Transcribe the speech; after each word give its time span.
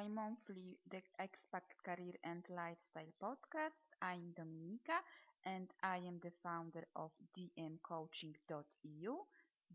My 0.00 0.08
monthly 0.08 0.78
The 0.90 1.02
Expat 1.20 1.68
Career 1.84 2.14
and 2.24 2.42
Lifestyle 2.48 3.12
podcast. 3.22 3.84
I'm 4.00 4.32
Dominika 4.32 4.96
and 5.44 5.68
I 5.82 5.98
am 5.98 6.18
the 6.22 6.32
founder 6.42 6.86
of 6.96 7.10
dmcoaching.eu, 7.36 9.14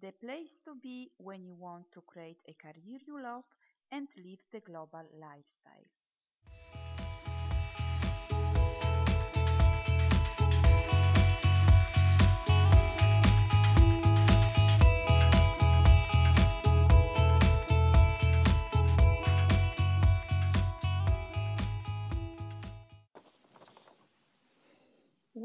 the 0.02 0.12
place 0.14 0.58
to 0.66 0.74
be 0.82 1.12
when 1.18 1.46
you 1.46 1.54
want 1.54 1.92
to 1.92 2.02
create 2.02 2.40
a 2.48 2.54
career 2.54 3.00
you 3.06 3.22
love 3.22 3.44
and 3.92 4.08
live 4.18 4.42
the 4.52 4.62
global 4.62 5.06
lifestyle. 5.14 6.85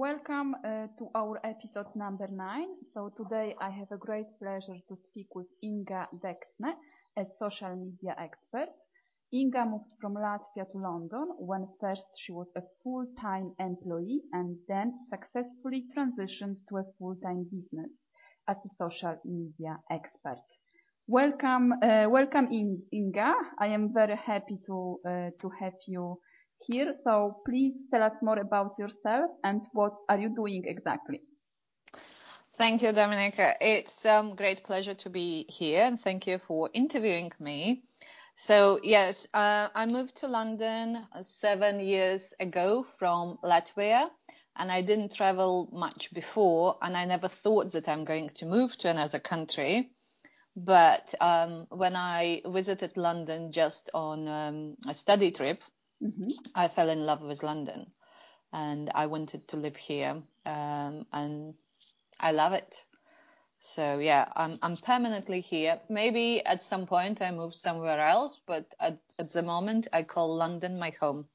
Welcome 0.00 0.54
uh, 0.64 0.86
to 0.96 1.10
our 1.14 1.38
episode 1.44 1.94
number 1.94 2.26
nine. 2.32 2.68
So 2.94 3.12
today 3.14 3.54
I 3.60 3.68
have 3.68 3.92
a 3.92 3.98
great 3.98 4.28
pleasure 4.38 4.78
to 4.88 4.96
speak 4.96 5.26
with 5.34 5.46
Inga 5.62 6.08
Deksne, 6.24 6.72
a 7.18 7.26
social 7.38 7.76
media 7.76 8.16
expert. 8.18 8.72
Inga 9.30 9.66
moved 9.66 9.92
from 10.00 10.14
Latvia 10.14 10.64
to 10.72 10.78
London 10.78 11.34
when 11.38 11.68
first 11.82 12.06
she 12.16 12.32
was 12.32 12.46
a 12.56 12.62
full-time 12.82 13.52
employee 13.58 14.22
and 14.32 14.56
then 14.68 14.94
successfully 15.10 15.84
transitioned 15.94 16.56
to 16.70 16.78
a 16.78 16.84
full-time 16.98 17.44
business 17.52 17.90
as 18.48 18.56
a 18.56 18.70
social 18.78 19.20
media 19.26 19.80
expert. 19.90 20.40
Welcome, 21.08 21.74
uh, 21.82 22.06
welcome 22.08 22.48
in, 22.50 22.82
Inga. 22.90 23.34
I 23.58 23.66
am 23.66 23.92
very 23.92 24.16
happy 24.16 24.60
to 24.64 24.98
uh, 25.06 25.30
to 25.42 25.50
have 25.60 25.76
you 25.86 26.16
here. 26.66 26.94
So 27.04 27.40
please 27.46 27.74
tell 27.92 28.02
us 28.02 28.14
more 28.22 28.38
about 28.38 28.78
yourself 28.78 29.30
and 29.44 29.62
what 29.72 29.94
are 30.08 30.18
you 30.18 30.28
doing 30.34 30.64
exactly? 30.66 31.22
Thank 32.58 32.82
you, 32.82 32.92
Dominika. 32.92 33.54
It's 33.60 34.04
a 34.04 34.16
um, 34.16 34.34
great 34.36 34.64
pleasure 34.64 34.94
to 34.94 35.10
be 35.10 35.46
here 35.48 35.82
and 35.82 35.98
thank 35.98 36.26
you 36.26 36.38
for 36.46 36.68
interviewing 36.74 37.32
me. 37.40 37.84
So 38.34 38.80
yes, 38.82 39.26
uh, 39.32 39.68
I 39.74 39.86
moved 39.86 40.16
to 40.16 40.26
London 40.26 41.06
seven 41.22 41.80
years 41.80 42.34
ago 42.38 42.86
from 42.98 43.38
Latvia 43.42 44.10
and 44.56 44.70
I 44.70 44.82
didn't 44.82 45.14
travel 45.14 45.70
much 45.72 46.12
before 46.12 46.76
and 46.82 46.96
I 46.96 47.06
never 47.06 47.28
thought 47.28 47.72
that 47.72 47.88
I'm 47.88 48.04
going 48.04 48.28
to 48.34 48.46
move 48.46 48.76
to 48.78 48.90
another 48.90 49.20
country. 49.20 49.90
But 50.56 51.14
um, 51.20 51.66
when 51.70 51.96
I 51.96 52.42
visited 52.44 52.96
London 52.96 53.52
just 53.52 53.88
on 53.94 54.28
um, 54.28 54.76
a 54.86 54.94
study 54.94 55.30
trip, 55.30 55.62
mm-hmm. 56.02 56.30
I 56.54 56.68
fell 56.68 56.88
in 56.88 57.06
love 57.06 57.22
with 57.22 57.42
London, 57.42 57.90
and 58.52 58.90
I 58.94 59.06
wanted 59.06 59.48
to 59.48 59.56
live 59.56 59.76
here, 59.76 60.22
um, 60.46 61.06
and 61.12 61.54
I 62.18 62.32
love 62.32 62.52
it. 62.52 62.84
So 63.60 63.98
yeah, 63.98 64.26
I'm 64.34 64.58
I'm 64.62 64.76
permanently 64.76 65.40
here. 65.40 65.80
Maybe 65.88 66.44
at 66.44 66.62
some 66.62 66.86
point 66.86 67.20
I 67.20 67.30
move 67.30 67.54
somewhere 67.54 68.00
else, 68.00 68.38
but 68.46 68.64
at 68.80 68.98
at 69.18 69.32
the 69.32 69.42
moment 69.42 69.88
I 69.92 70.02
call 70.02 70.34
London 70.34 70.78
my 70.78 70.92
home. 70.98 71.26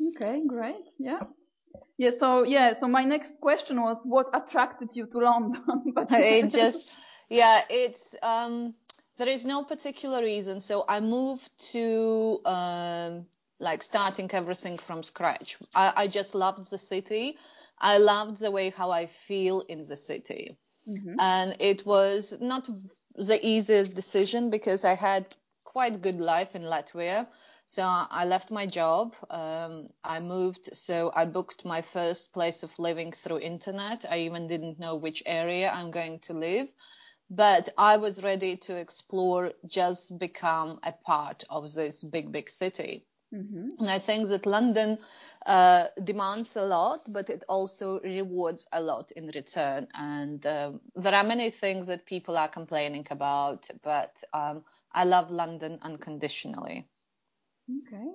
Okay, 0.00 0.42
great. 0.46 0.84
Yeah. 0.98 1.20
Yeah, 1.98 2.10
so 2.18 2.42
yeah, 2.42 2.74
so 2.80 2.88
my 2.88 3.04
next 3.04 3.40
question 3.40 3.80
was 3.80 3.98
what 4.04 4.28
attracted 4.34 4.94
you 4.94 5.06
to 5.06 5.18
London? 5.18 5.62
but 5.94 6.10
it 6.10 6.50
just 6.60 6.90
yeah, 7.28 7.62
it's 7.70 8.14
um 8.22 8.74
there 9.18 9.28
is 9.28 9.44
no 9.44 9.62
particular 9.64 10.22
reason. 10.22 10.60
So 10.60 10.84
I 10.88 11.00
moved 11.00 11.48
to 11.72 12.40
um 12.44 13.26
like 13.58 13.82
starting 13.82 14.30
everything 14.32 14.78
from 14.78 15.02
scratch. 15.02 15.56
I, 15.74 15.92
I 15.96 16.06
just 16.08 16.34
loved 16.34 16.70
the 16.70 16.78
city. 16.78 17.36
I 17.78 17.98
loved 17.98 18.40
the 18.40 18.50
way 18.50 18.70
how 18.70 18.90
I 18.90 19.06
feel 19.06 19.60
in 19.60 19.82
the 19.82 19.96
city. 19.96 20.56
Mm-hmm. 20.88 21.18
And 21.18 21.56
it 21.60 21.84
was 21.84 22.34
not 22.40 22.68
the 23.14 23.44
easiest 23.46 23.94
decision 23.94 24.50
because 24.50 24.84
I 24.84 24.94
had 24.94 25.34
quite 25.64 26.02
good 26.02 26.20
life 26.20 26.54
in 26.54 26.62
Latvia. 26.62 27.26
So 27.66 27.82
I 27.82 28.24
left 28.24 28.50
my 28.50 28.66
job. 28.66 29.14
Um, 29.28 29.86
I 30.04 30.20
moved. 30.20 30.70
So 30.72 31.10
I 31.14 31.24
booked 31.24 31.64
my 31.64 31.82
first 31.82 32.32
place 32.32 32.62
of 32.62 32.70
living 32.78 33.12
through 33.12 33.40
internet. 33.40 34.04
I 34.08 34.20
even 34.20 34.46
didn't 34.46 34.78
know 34.78 34.94
which 34.94 35.22
area 35.26 35.70
I'm 35.70 35.90
going 35.90 36.20
to 36.20 36.32
live, 36.32 36.68
but 37.28 37.70
I 37.76 37.96
was 37.96 38.22
ready 38.22 38.56
to 38.58 38.76
explore, 38.76 39.52
just 39.66 40.16
become 40.18 40.78
a 40.84 40.92
part 40.92 41.44
of 41.50 41.72
this 41.72 42.04
big, 42.04 42.30
big 42.30 42.48
city. 42.48 43.04
Mm-hmm. 43.34 43.68
And 43.78 43.90
I 43.90 43.98
think 43.98 44.28
that 44.28 44.46
London 44.46 44.98
uh, 45.46 45.88
demands 46.02 46.56
a 46.56 46.64
lot, 46.64 47.12
but 47.12 47.28
it 47.30 47.44
also 47.48 48.00
rewards 48.00 48.66
a 48.72 48.80
lot 48.80 49.10
in 49.12 49.26
return. 49.28 49.88
And 49.94 50.44
um, 50.46 50.80
there 50.94 51.14
are 51.14 51.24
many 51.24 51.50
things 51.50 51.86
that 51.86 52.06
people 52.06 52.36
are 52.36 52.48
complaining 52.48 53.06
about, 53.10 53.68
but 53.82 54.22
um, 54.32 54.64
I 54.92 55.04
love 55.04 55.30
London 55.30 55.78
unconditionally. 55.82 56.88
Okay, 57.70 58.12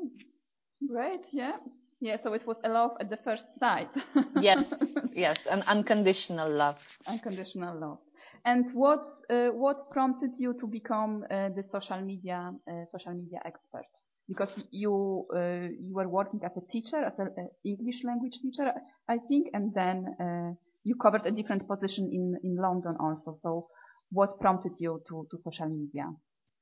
great. 0.88 1.34
Yeah. 1.34 1.58
Yeah, 2.02 2.18
so 2.24 2.34
it 2.34 2.46
was 2.46 2.58
a 2.64 2.70
love 2.70 2.92
at 3.00 3.10
the 3.10 3.18
first 3.18 3.48
sight. 3.60 3.90
yes, 4.36 4.96
yes, 5.12 5.46
an 5.48 5.62
unconditional 5.64 6.50
love. 6.50 7.00
Unconditional 7.08 7.80
love. 7.80 8.00
And 8.46 8.72
what 8.74 9.08
uh, 9.30 9.50
what 9.50 9.90
prompted 9.90 10.38
you 10.38 10.54
to 10.60 10.68
become 10.68 11.26
uh, 11.30 11.50
the 11.50 11.64
social 11.72 12.02
media 12.02 12.54
uh, 12.68 12.86
social 12.92 13.14
media 13.14 13.42
expert? 13.46 13.90
Because 14.28 14.64
you 14.72 15.26
uh, 15.36 15.68
you 15.80 15.94
were 15.94 16.08
working 16.08 16.40
as 16.44 16.52
a 16.58 16.72
teacher, 16.72 16.98
as 16.98 17.18
an 17.20 17.50
English 17.66 18.04
language 18.04 18.40
teacher, 18.42 18.72
I 19.08 19.18
think, 19.28 19.48
and 19.54 19.74
then 19.74 20.06
uh, 20.20 20.54
you 20.84 20.96
covered 20.96 21.26
a 21.26 21.32
different 21.32 21.68
position 21.68 22.10
in 22.12 22.38
in 22.44 22.56
London 22.56 22.96
also. 23.00 23.34
So, 23.34 23.68
what 24.12 24.40
prompted 24.40 24.74
you 24.80 25.02
to 25.08 25.28
to 25.30 25.38
social 25.38 25.70
media? 25.70 26.06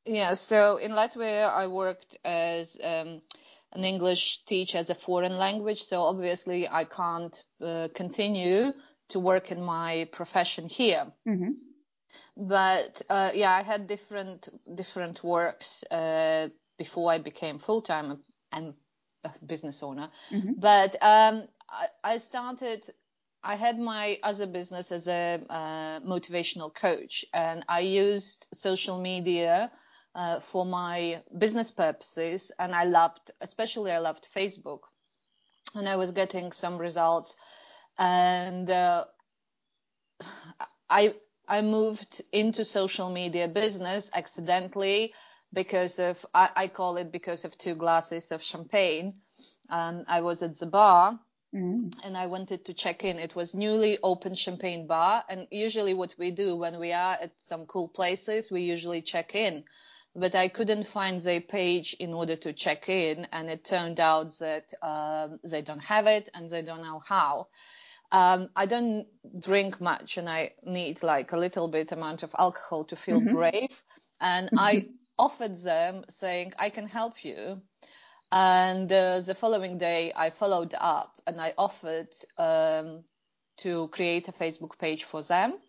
Yeah, 0.06 0.34
so 0.34 0.78
in 0.78 0.92
Latvia, 0.92 1.50
I 1.54 1.68
worked 1.68 2.18
as 2.24 2.78
um, 2.84 3.22
an 3.74 3.84
English 3.84 4.44
teacher 4.46 4.78
as 4.78 4.90
a 4.90 4.96
foreign 4.96 5.38
language. 5.38 5.84
So 5.84 6.02
obviously, 6.02 6.68
I 6.68 6.86
can't 6.86 7.44
uh, 7.62 7.90
continue 7.94 8.72
to 9.10 9.20
work 9.20 9.52
in 9.52 9.62
my 9.62 10.08
profession 10.12 10.70
here. 10.70 11.08
Mm-hmm. 11.28 11.52
But 12.38 13.02
uh, 13.10 13.32
yeah, 13.34 13.52
I 13.52 13.64
had 13.64 13.88
different 13.88 14.50
different 14.76 15.24
works 15.24 15.84
uh, 15.92 16.50
before 16.80 17.12
I 17.12 17.20
became 17.20 17.60
full 17.60 17.84
time 17.84 18.20
and 18.52 18.74
a 19.24 19.32
business 19.46 19.84
owner. 19.84 20.10
Mm-hmm. 20.32 20.54
But 20.58 20.96
um, 21.02 21.48
I, 21.70 21.88
I, 22.04 22.18
started. 22.18 22.90
I 23.44 23.56
had 23.56 23.78
my 23.78 24.18
other 24.24 24.48
business 24.48 24.92
as 24.92 25.08
a 25.08 25.42
uh, 25.50 26.00
motivational 26.00 26.74
coach, 26.74 27.26
and 27.34 27.64
I 27.70 27.82
used 27.82 28.48
social 28.54 29.00
media 29.00 29.72
uh, 30.16 30.40
for 30.40 30.66
my 30.66 31.22
business 31.38 31.70
purposes. 31.70 32.52
And 32.58 32.74
I 32.74 32.86
loved, 32.86 33.32
especially, 33.42 33.92
I 33.92 34.00
loved 34.00 34.28
Facebook, 34.36 34.80
and 35.76 35.88
I 35.88 35.98
was 35.98 36.12
getting 36.12 36.52
some 36.54 36.78
results. 36.78 37.36
And 37.98 38.70
uh, 38.70 39.06
I 40.90 41.14
I 41.48 41.62
moved 41.62 42.22
into 42.32 42.64
social 42.64 43.10
media 43.10 43.48
business 43.48 44.10
accidentally 44.14 45.14
because 45.54 46.00
of 46.00 46.26
I, 46.34 46.50
I 46.56 46.68
call 46.68 46.98
it 46.98 47.12
because 47.12 47.46
of 47.46 47.58
two 47.58 47.76
glasses 47.76 48.32
of 48.32 48.42
champagne. 48.42 49.16
Um, 49.70 50.02
I 50.08 50.22
was 50.22 50.42
at 50.42 50.58
the 50.58 50.66
bar 50.66 51.20
mm. 51.54 51.92
and 52.04 52.18
I 52.18 52.28
wanted 52.28 52.66
to 52.66 52.74
check 52.74 53.04
in. 53.04 53.20
It 53.20 53.36
was 53.36 53.54
newly 53.54 54.00
opened 54.02 54.38
champagne 54.38 54.88
bar, 54.88 55.24
and 55.30 55.48
usually 55.52 55.94
what 55.94 56.14
we 56.18 56.32
do 56.32 56.56
when 56.56 56.80
we 56.80 56.92
are 56.92 57.18
at 57.22 57.32
some 57.38 57.66
cool 57.66 57.88
places, 57.88 58.52
we 58.52 58.62
usually 58.62 59.02
check 59.02 59.36
in. 59.36 59.64
But 60.16 60.34
I 60.34 60.48
couldn't 60.48 60.88
find 60.88 61.22
the 61.22 61.40
page 61.40 61.96
in 62.00 62.14
order 62.14 62.36
to 62.38 62.54
check 62.54 62.90
in, 62.90 63.28
and 63.32 63.50
it 63.50 63.64
turned 63.64 64.00
out 64.00 64.38
that 64.40 64.74
um, 64.82 65.40
they 65.44 65.62
don't 65.62 65.84
have 65.84 66.08
it 66.08 66.30
and 66.34 66.50
they 66.50 66.64
don't 66.64 66.82
know 66.82 67.02
how. 67.08 67.48
Um, 68.12 68.50
I 68.56 68.66
don't 68.66 69.06
drink 69.40 69.80
much, 69.80 70.18
and 70.18 70.28
I 70.28 70.54
need 70.64 71.04
like 71.04 71.32
a 71.32 71.38
little 71.38 71.68
bit 71.68 71.92
amount 71.92 72.24
of 72.24 72.32
alcohol 72.38 72.86
to 72.86 72.96
feel 72.96 73.22
mm-hmm. 73.22 73.36
brave. 73.36 73.84
And 74.20 74.50
I 74.58 74.88
offered 75.20 75.58
them 75.58 76.06
saying, 76.10 76.54
I 76.58 76.70
can 76.72 76.88
help 76.88 77.24
you. 77.24 77.62
And 78.32 78.92
uh, 78.92 79.22
the 79.22 79.36
following 79.36 79.78
day, 79.78 80.12
I 80.16 80.30
followed 80.30 80.74
up 80.80 81.22
and 81.28 81.40
I 81.42 81.54
offered 81.58 82.10
um, 82.38 83.04
to 83.58 83.90
create 83.90 84.28
a 84.28 84.32
Facebook 84.32 84.80
page 84.80 85.04
for 85.04 85.22
them. 85.22 85.60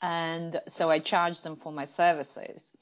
And 0.00 0.60
so 0.68 0.90
I 0.90 1.00
charged 1.00 1.42
them 1.44 1.56
for 1.56 1.72
my 1.72 1.86
services. 1.86 2.72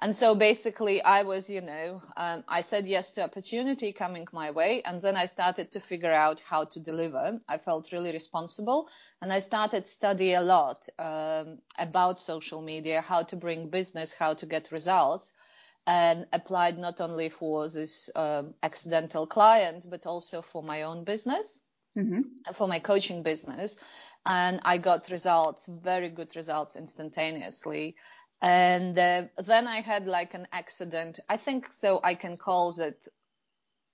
And 0.00 0.14
so 0.14 0.34
basically, 0.34 1.00
I 1.02 1.22
was, 1.22 1.48
you 1.48 1.60
know, 1.60 2.02
um, 2.16 2.42
I 2.48 2.62
said 2.62 2.86
yes 2.86 3.12
to 3.12 3.22
opportunity 3.22 3.92
coming 3.92 4.26
my 4.32 4.50
way, 4.50 4.82
and 4.84 5.00
then 5.00 5.16
I 5.16 5.26
started 5.26 5.70
to 5.70 5.80
figure 5.80 6.12
out 6.12 6.40
how 6.40 6.64
to 6.64 6.80
deliver. 6.80 7.38
I 7.48 7.58
felt 7.58 7.92
really 7.92 8.10
responsible, 8.10 8.88
and 9.22 9.32
I 9.32 9.38
started 9.38 9.86
study 9.86 10.34
a 10.34 10.42
lot 10.42 10.88
um, 10.98 11.58
about 11.78 12.18
social 12.18 12.60
media, 12.60 13.00
how 13.02 13.22
to 13.22 13.36
bring 13.36 13.70
business, 13.70 14.12
how 14.12 14.34
to 14.34 14.46
get 14.46 14.72
results. 14.72 15.32
And 15.86 16.26
applied 16.32 16.78
not 16.78 17.00
only 17.00 17.28
for 17.28 17.68
this 17.68 18.10
um, 18.14 18.54
accidental 18.62 19.26
client, 19.26 19.86
but 19.90 20.06
also 20.06 20.40
for 20.40 20.62
my 20.62 20.82
own 20.82 21.04
business, 21.04 21.60
mm-hmm. 21.96 22.22
for 22.54 22.66
my 22.66 22.78
coaching 22.78 23.22
business. 23.22 23.76
And 24.26 24.60
I 24.64 24.78
got 24.78 25.10
results, 25.10 25.66
very 25.66 26.08
good 26.08 26.34
results 26.36 26.76
instantaneously. 26.76 27.96
And 28.40 28.98
uh, 28.98 29.24
then 29.44 29.66
I 29.66 29.80
had 29.80 30.06
like 30.06 30.34
an 30.34 30.48
accident. 30.52 31.20
I 31.28 31.36
think 31.36 31.72
so. 31.72 32.00
I 32.02 32.14
can 32.14 32.36
call 32.36 32.72
that 32.72 32.96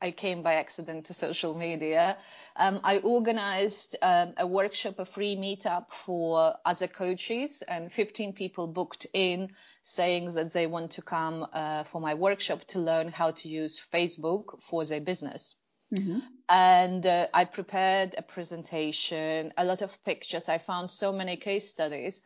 I 0.03 0.11
came 0.11 0.43
by 0.43 0.55
accident 0.55 1.07
to 1.07 1.15
social 1.15 1.55
media. 1.55 2.17
Um, 2.57 2.81
I 2.83 2.99
organized 2.99 3.97
um, 4.01 4.35
a 4.39 4.47
workshop, 4.47 4.99
a 4.99 5.05
free 5.05 5.37
meetup 5.37 5.93
for 6.07 6.55
other 6.65 6.87
coaches, 6.87 7.63
and 7.69 7.93
15 7.93 8.33
people 8.33 8.67
booked 8.67 9.07
in 9.13 9.51
saying 9.83 10.33
that 10.35 10.53
they 10.53 10.67
want 10.67 10.93
to 10.93 11.03
come 11.03 11.47
uh, 11.53 11.85
for 11.85 12.01
my 12.01 12.15
workshop 12.15 12.65
to 12.69 12.79
learn 12.79 13.09
how 13.09 13.31
to 13.33 13.49
use 13.49 13.81
Facebook 13.93 14.61
for 14.69 14.85
their 14.85 15.01
business. 15.01 15.57
Mm-hmm. 15.93 16.21
And 16.49 17.05
uh, 17.05 17.27
I 17.35 17.45
prepared 17.45 18.15
a 18.17 18.23
presentation, 18.23 19.53
a 19.57 19.65
lot 19.65 19.83
of 19.83 20.03
pictures. 20.05 20.49
I 20.49 20.59
found 20.59 20.91
so 20.91 21.13
many 21.13 21.37
case 21.37 21.69
studies 21.69 22.21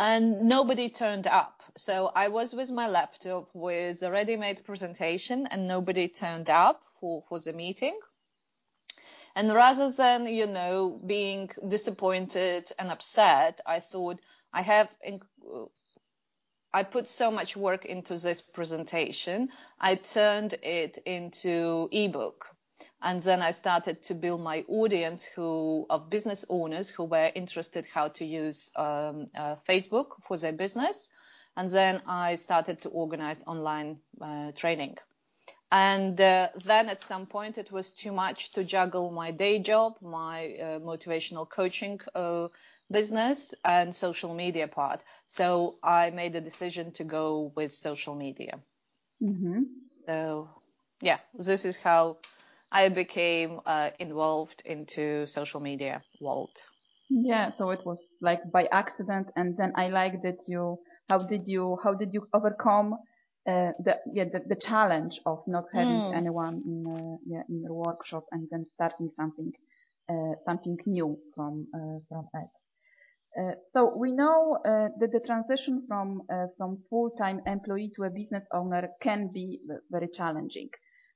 and 0.00 0.42
nobody 0.42 0.90
turned 0.90 1.26
up. 1.26 1.62
So 1.76 2.10
I 2.14 2.28
was 2.28 2.54
with 2.54 2.70
my 2.70 2.88
laptop 2.88 3.50
with 3.54 4.02
a 4.02 4.10
ready-made 4.10 4.64
presentation 4.64 5.46
and 5.46 5.68
nobody 5.68 6.08
turned 6.08 6.50
up 6.50 6.82
for, 7.00 7.24
for 7.28 7.38
the 7.38 7.52
meeting. 7.52 7.98
And 9.34 9.52
rather 9.54 9.90
than, 9.90 10.26
you 10.26 10.46
know, 10.46 11.00
being 11.06 11.50
disappointed 11.68 12.72
and 12.78 12.90
upset, 12.90 13.60
I 13.66 13.80
thought 13.80 14.18
I 14.52 14.62
have, 14.62 14.88
I 16.72 16.82
put 16.82 17.08
so 17.08 17.30
much 17.30 17.56
work 17.56 17.84
into 17.84 18.16
this 18.16 18.40
presentation. 18.40 19.48
I 19.78 19.94
turned 19.94 20.54
it 20.62 20.98
into 21.06 21.88
ebook. 21.92 22.46
And 23.00 23.22
then 23.22 23.42
I 23.42 23.52
started 23.52 24.02
to 24.04 24.14
build 24.14 24.40
my 24.40 24.64
audience 24.66 25.24
who 25.24 25.86
of 25.88 26.10
business 26.10 26.44
owners 26.48 26.88
who 26.88 27.04
were 27.04 27.30
interested 27.34 27.86
how 27.86 28.08
to 28.08 28.24
use 28.24 28.72
um, 28.74 29.26
uh, 29.36 29.54
Facebook 29.68 30.20
for 30.26 30.36
their 30.36 30.52
business. 30.52 31.08
And 31.56 31.70
then 31.70 32.02
I 32.06 32.34
started 32.36 32.80
to 32.82 32.88
organize 32.88 33.44
online 33.46 34.00
uh, 34.20 34.50
training. 34.52 34.96
And 35.70 36.20
uh, 36.20 36.48
then 36.64 36.88
at 36.88 37.02
some 37.02 37.26
point 37.26 37.58
it 37.58 37.70
was 37.72 37.90
too 37.90 38.12
much 38.12 38.52
to 38.52 38.64
juggle 38.64 39.10
my 39.10 39.30
day 39.30 39.58
job, 39.58 39.96
my 40.00 40.54
uh, 40.54 40.78
motivational 40.80 41.48
coaching 41.48 42.00
uh, 42.14 42.48
business 42.90 43.54
and 43.64 43.94
social 43.94 44.34
media 44.34 44.66
part. 44.68 45.02
So 45.26 45.78
I 45.82 46.10
made 46.10 46.34
a 46.36 46.40
decision 46.40 46.92
to 46.92 47.04
go 47.04 47.52
with 47.54 47.72
social 47.72 48.14
media. 48.14 48.60
Mm-hmm. 49.22 49.62
So 50.06 50.48
yeah, 51.02 51.18
this 51.34 51.64
is 51.64 51.76
how 51.76 52.18
I 52.72 52.88
became 52.88 53.60
uh, 53.66 53.90
involved 53.98 54.62
into 54.64 55.26
social 55.26 55.60
media 55.60 56.02
world. 56.20 56.62
Yeah, 57.10 57.50
so 57.50 57.70
it 57.70 57.84
was 57.84 58.00
like 58.20 58.40
by 58.52 58.66
accident, 58.72 59.28
and 59.36 59.56
then 59.56 59.72
I 59.76 59.88
like 59.88 60.22
that 60.22 60.38
you. 60.48 60.78
How 61.08 61.18
did 61.18 61.48
you? 61.48 61.78
How 61.82 61.94
did 61.94 62.12
you 62.12 62.28
overcome 62.34 62.96
uh, 63.48 63.72
the 63.82 63.98
yeah 64.12 64.24
the, 64.24 64.40
the 64.46 64.56
challenge 64.56 65.20
of 65.24 65.38
not 65.46 65.64
having 65.72 66.02
mm. 66.02 66.14
anyone 66.14 66.62
in 66.66 66.86
uh, 66.86 67.16
yeah 67.26 67.42
in 67.48 67.62
your 67.62 67.74
workshop 67.74 68.24
and 68.30 68.46
then 68.50 68.66
starting 68.74 69.10
something 69.16 69.52
uh, 70.10 70.34
something 70.44 70.76
new 70.86 71.18
from 71.34 71.66
uh, 71.74 71.98
from 72.08 72.28
it. 72.34 72.54
Uh, 73.38 73.54
so 73.72 73.94
we 73.96 74.10
know 74.10 74.58
uh, 74.64 74.88
that 75.00 75.12
the 75.12 75.20
transition 75.20 75.84
from 75.88 76.22
from 76.56 76.78
full-time 76.90 77.40
employee 77.46 77.90
to 77.94 78.04
a 78.04 78.10
business 78.10 78.44
owner 78.52 78.88
can 79.00 79.30
be 79.32 79.60
very 79.90 80.08
challenging. 80.08 80.70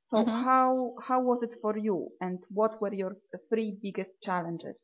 So 0.09 0.19
mm-hmm. 0.19 0.45
how 0.45 0.95
how 1.07 1.21
was 1.21 1.43
it 1.43 1.55
for 1.61 1.77
you, 1.77 2.09
and 2.21 2.39
what 2.51 2.81
were 2.81 2.95
your 2.95 3.17
three 3.49 3.77
biggest 3.83 4.11
challenges, 4.23 4.77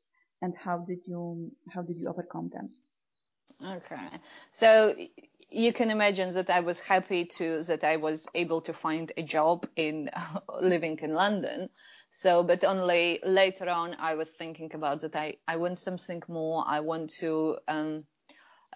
and 0.43 0.55
how 0.57 0.79
did 0.79 1.01
you 1.07 1.51
how 1.73 1.83
did 1.83 1.99
you 1.99 2.09
overcome 2.09 2.51
them? 2.53 2.71
Okay, 3.63 4.09
so 4.51 4.95
you 5.51 5.73
can 5.73 5.91
imagine 5.91 6.33
that 6.33 6.51
I 6.51 6.61
was 6.61 6.81
happy 6.81 7.25
to 7.39 7.63
that 7.65 7.85
I 7.85 7.97
was 7.97 8.27
able 8.35 8.61
to 8.63 8.73
find 8.73 9.11
a 9.17 9.23
job 9.23 9.67
in 9.77 10.11
living 10.61 10.99
in 11.01 11.15
London. 11.15 11.71
So, 12.11 12.43
but 12.43 12.65
only 12.65 13.21
later 13.25 13.69
on 13.69 13.97
I 13.99 14.15
was 14.15 14.29
thinking 14.29 14.71
about 14.75 15.01
that 15.01 15.17
I 15.17 15.37
I 15.47 15.57
want 15.57 15.79
something 15.79 16.23
more. 16.29 16.65
I 16.67 16.81
want 16.81 17.11
to 17.21 17.59
um, 17.67 18.05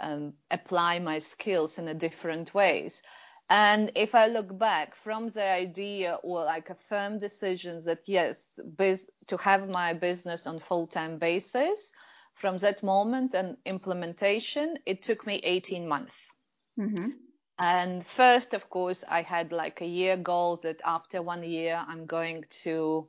um, 0.01 0.35
apply 0.51 0.99
my 0.99 1.19
skills 1.19 1.79
in 1.79 1.89
a 1.89 1.95
different 1.95 2.55
ways. 2.55 3.03
And 3.51 3.93
if 3.95 4.15
I 4.15 4.29
look 4.29 4.57
back 4.57 4.95
from 4.95 5.29
the 5.29 5.45
idea 5.45 6.19
or 6.23 6.45
like 6.45 6.71
a 6.71 6.75
firm 6.75 7.19
decision 7.19 7.81
that 7.85 8.09
yes, 8.09 8.59
biz- 8.79 9.11
to 9.27 9.37
have 9.37 9.69
my 9.69 9.93
business 9.93 10.47
on 10.47 10.59
full 10.59 10.87
time 10.87 11.19
basis, 11.19 11.93
from 12.35 12.57
that 12.59 12.83
moment 12.83 13.35
and 13.35 13.59
implementation, 13.67 14.79
it 14.87 15.03
took 15.03 15.27
me 15.27 15.37
18 15.45 15.87
months. 15.87 16.32
Mm-hmm. 16.79 17.11
And 17.59 18.05
first, 18.05 18.55
of 18.55 18.69
course, 18.71 19.05
I 19.09 19.23
had 19.23 19.53
like 19.53 19.81
a 19.81 19.87
year 19.87 20.17
goal 20.17 20.57
that 20.59 20.81
after 20.85 21.23
one 21.23 21.43
year, 21.43 21.85
I'm 21.87 22.07
going 22.07 22.45
to 22.65 23.09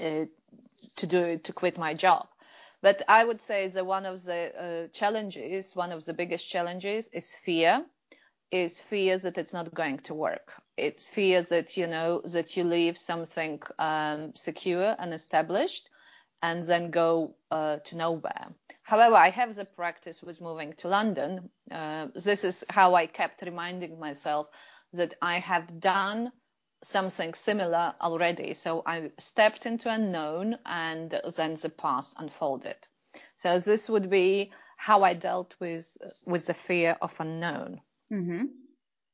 uh, 0.00 0.26
to 0.96 1.06
do 1.06 1.38
to 1.38 1.52
quit 1.52 1.78
my 1.78 1.94
job. 1.94 2.28
But 2.82 3.02
I 3.08 3.24
would 3.24 3.40
say 3.40 3.68
that 3.68 3.86
one 3.86 4.04
of 4.06 4.22
the 4.24 4.52
uh, 4.54 4.88
challenges, 4.88 5.74
one 5.74 5.92
of 5.92 6.04
the 6.04 6.12
biggest 6.12 6.48
challenges, 6.50 7.08
is 7.08 7.34
fear 7.34 7.84
is 8.50 8.80
fear 8.80 9.18
that 9.18 9.38
it's 9.38 9.52
not 9.52 9.74
going 9.74 9.98
to 9.98 10.14
work. 10.14 10.52
It's 10.76 11.08
fear 11.08 11.42
that, 11.42 11.76
you 11.76 11.86
know, 11.88 12.20
that 12.24 12.56
you 12.56 12.64
leave 12.64 12.98
something 12.98 13.60
um, 13.78 14.34
secure 14.36 14.94
and 14.98 15.12
established 15.12 15.90
and 16.42 16.62
then 16.62 16.90
go 16.90 17.34
uh, 17.50 17.78
to 17.78 17.96
nowhere. 17.96 18.54
However, 18.84 19.16
I 19.16 19.30
have 19.30 19.54
the 19.54 19.64
practice 19.64 20.22
with 20.22 20.42
moving 20.42 20.74
to 20.74 20.88
London. 20.88 21.50
Uh, 21.70 22.08
this 22.14 22.44
is 22.44 22.64
how 22.68 22.94
I 22.94 23.06
kept 23.06 23.40
reminding 23.40 23.98
myself 23.98 24.48
that 24.92 25.14
I 25.22 25.38
have 25.38 25.80
done 25.80 26.30
something 26.82 27.32
similar 27.32 27.94
already. 28.00 28.52
So 28.52 28.82
I 28.84 29.10
stepped 29.18 29.64
into 29.64 29.90
unknown 29.90 30.58
and 30.66 31.18
then 31.36 31.54
the 31.54 31.70
past 31.70 32.16
unfolded. 32.18 32.76
So 33.36 33.58
this 33.58 33.88
would 33.88 34.10
be 34.10 34.52
how 34.76 35.02
I 35.02 35.14
dealt 35.14 35.54
with 35.60 35.96
with 36.26 36.46
the 36.46 36.54
fear 36.54 36.96
of 37.00 37.14
unknown. 37.18 37.80
Mm-hmm. 38.12 38.44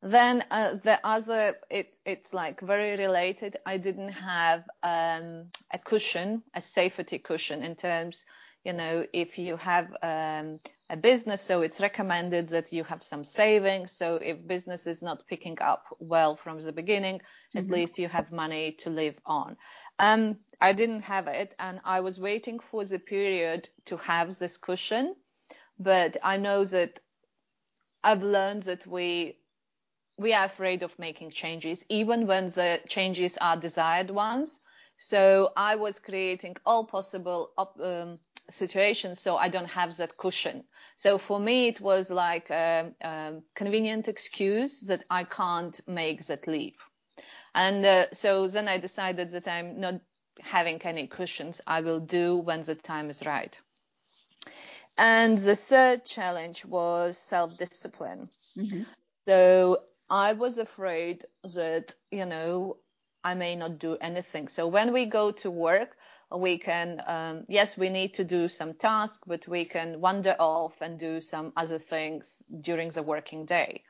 Then 0.03 0.45
uh, 0.51 0.75
the 0.75 0.99
other, 1.05 1.55
it, 1.71 1.97
it's 2.05 2.33
like 2.33 2.61
very 2.61 2.97
related. 2.97 3.59
I 3.67 3.77
didn't 3.77 4.13
have 4.13 4.65
um, 4.83 5.51
a 5.71 5.79
cushion, 5.79 6.43
a 6.55 6.61
safety 6.61 7.19
cushion 7.19 7.63
in 7.63 7.77
terms, 7.77 8.25
you 8.65 8.73
know, 8.73 9.07
if 9.13 9.39
you 9.39 9.57
have 9.57 9.89
um, 10.03 10.61
a 10.91 10.97
business, 10.97 11.41
so 11.41 11.63
it's 11.63 11.81
recommended 11.81 12.49
that 12.49 12.73
you 12.73 12.85
have 12.85 13.03
some 13.03 13.25
savings. 13.25 13.93
So 13.93 14.17
if 14.17 14.47
business 14.47 14.87
is 14.87 15.03
not 15.03 15.27
picking 15.27 15.59
up 15.61 15.85
well 15.99 16.37
from 16.37 16.61
the 16.61 16.73
beginning, 16.73 17.19
mm-hmm. 17.19 17.59
at 17.59 17.69
least 17.69 17.99
you 17.99 18.09
have 18.09 18.33
money 18.33 18.73
to 18.81 18.91
live 18.91 19.15
on. 19.25 19.57
Um, 19.99 20.39
I 20.61 20.75
didn't 20.75 21.03
have 21.03 21.27
it, 21.27 21.55
and 21.59 21.81
I 21.85 22.01
was 22.01 22.21
waiting 22.21 22.61
for 22.61 22.85
the 22.85 22.99
period 22.99 23.69
to 23.87 23.97
have 23.97 24.37
this 24.39 24.59
cushion. 24.59 25.17
But 25.79 26.19
I 26.23 26.37
know 26.37 26.67
that 26.67 27.01
I've 28.05 28.23
learned 28.23 28.65
that 28.65 28.87
we 28.87 29.39
we 30.19 30.35
are 30.35 30.45
afraid 30.45 30.83
of 30.83 30.99
making 30.99 31.31
changes, 31.31 31.83
even 31.89 32.27
when 32.27 32.51
the 32.51 32.79
changes 32.89 33.39
are 33.41 33.57
desired 33.57 34.11
ones. 34.11 34.61
So 34.99 35.51
I 35.57 35.77
was 35.77 35.99
creating 35.99 36.57
all 36.67 36.85
possible 36.85 37.53
um, 37.57 38.19
situations 38.51 39.21
so 39.21 39.37
I 39.37 39.49
don't 39.49 39.69
have 39.69 39.97
that 39.97 40.17
cushion. 40.17 40.65
So 40.97 41.19
for 41.19 41.41
me, 41.41 41.69
it 41.69 41.81
was 41.81 42.11
like 42.11 42.51
a, 42.51 42.93
a 43.01 43.35
convenient 43.55 44.09
excuse 44.09 44.81
that 44.83 45.05
I 45.11 45.25
can't 45.25 45.81
make 45.87 46.25
that 46.27 46.47
leap. 46.47 46.77
And 47.55 47.85
uh, 47.85 48.07
so 48.13 48.47
then 48.47 48.69
I 48.69 48.79
decided 48.79 49.31
that 49.31 49.49
I'm 49.49 49.81
not 49.81 50.01
having 50.41 50.81
any 50.83 51.07
cushions. 51.07 51.61
I 51.67 51.81
will 51.81 52.01
do 52.01 52.37
when 52.37 52.63
the 52.63 52.75
time 52.75 53.11
is 53.11 53.25
right. 53.27 53.59
And 54.97 55.39
the 55.39 55.57
third 55.57 56.05
challenge 56.05 56.65
was 56.65 57.17
self 57.17 57.57
discipline. 57.57 58.29
Mm-hmm. 58.57 58.83
So 59.27 59.85
I 60.09 60.33
was 60.33 60.59
afraid 60.59 61.25
that, 61.55 61.95
you 62.11 62.27
know, 62.27 62.77
I 63.23 63.35
may 63.35 63.55
not 63.57 63.79
do 63.79 63.97
anything. 64.01 64.49
So 64.49 64.67
when 64.67 64.93
we 64.93 65.07
go 65.07 65.31
to 65.33 65.51
work, 65.51 65.97
we 66.37 66.59
can, 66.59 67.03
um, 67.07 67.45
yes, 67.49 67.77
we 67.77 67.89
need 67.89 68.15
to 68.15 68.25
do 68.25 68.49
some 68.49 68.75
tasks, 68.75 69.23
but 69.27 69.47
we 69.49 69.65
can 69.65 70.01
wander 70.01 70.37
off 70.39 70.81
and 70.81 70.99
do 70.99 71.21
some 71.21 71.53
other 71.57 71.79
things 71.79 72.43
during 72.61 72.91
the 72.91 73.03
working 73.03 73.45
day. 73.45 73.83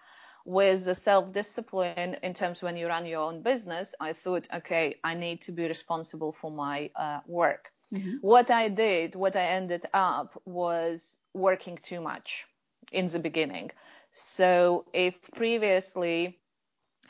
With 0.47 0.85
the 0.85 0.95
self 0.95 1.33
discipline, 1.33 2.17
in 2.23 2.33
terms 2.33 2.63
when 2.63 2.77
you 2.77 2.89
run 2.89 3.05
your 3.05 3.21
own 3.21 3.43
business, 3.43 3.95
I 4.01 4.15
thought, 4.15 4.49
okay, 4.55 4.97
I 5.05 5.15
need 5.15 5.43
to 5.43 5.53
be 5.53 5.67
responsible 5.67 6.33
for 6.33 6.51
my 6.51 6.91
uh, 6.97 7.21
work. 7.27 7.71
Mm-hmm. 7.95 8.17
What 8.23 8.51
I 8.51 8.69
did, 8.69 9.15
what 9.15 9.37
I 9.37 9.47
ended 9.47 9.85
up 9.93 10.41
was 10.47 11.19
working 11.35 11.77
too 11.77 12.01
much 12.01 12.47
in 12.91 13.07
the 13.07 13.19
beginning. 13.19 13.71
So 14.13 14.87
if 14.93 15.15
previously 15.35 16.39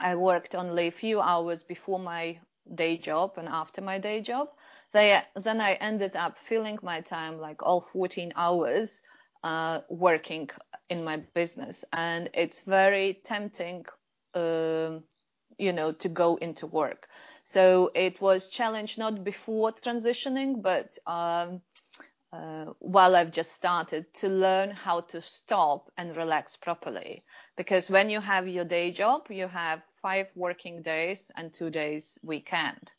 I 0.01 0.17
worked 0.17 0.55
only 0.55 0.89
a 0.89 0.93
few 0.93 1.21
hours 1.21 1.63
before 1.63 1.99
my 1.99 2.41
day 2.75 2.97
job 2.97 3.33
and 3.37 3.49
after 3.49 3.81
my 3.81 3.99
day 3.99 4.21
job. 4.21 4.49
They, 4.93 5.21
then 5.37 5.61
I 5.61 5.75
ended 5.75 6.17
up 6.17 6.39
filling 6.39 6.79
my 6.83 7.01
time 7.01 7.39
like 7.39 7.63
all 7.63 7.81
14 7.93 8.33
hours 8.37 9.03
uh, 9.45 9.81
working 9.89 10.51
in 10.89 11.05
my 11.05 11.19
business, 11.35 11.85
and 11.93 12.29
it's 12.35 12.63
very 12.63 13.21
tempting, 13.25 13.87
um, 14.35 15.05
you 15.59 15.73
know, 15.73 15.93
to 15.93 16.09
go 16.09 16.37
into 16.37 16.67
work. 16.67 17.09
So 17.45 17.91
it 17.95 18.21
was 18.21 18.49
challenge 18.49 18.99
not 18.99 19.25
before 19.25 19.73
transitioning, 19.73 20.63
but 20.63 20.99
um, 21.07 21.63
uh, 22.33 22.67
while 22.79 23.17
I've 23.17 23.33
just 23.33 23.53
started 23.53 24.13
to 24.15 24.29
learn 24.29 24.71
how 24.71 25.01
to 25.01 25.21
stop 25.23 25.91
and 25.97 26.17
relax 26.17 26.57
properly. 26.57 27.25
Because 27.57 27.91
when 27.91 28.11
you 28.11 28.21
have 28.21 28.47
your 28.49 28.65
day 28.65 28.93
job, 28.93 29.31
you 29.31 29.49
have 29.49 29.83
five 30.03 30.29
working 30.35 30.83
days 30.83 31.31
and 31.37 31.53
two 31.53 31.71
days 31.71 32.19
weekend. 32.23 32.93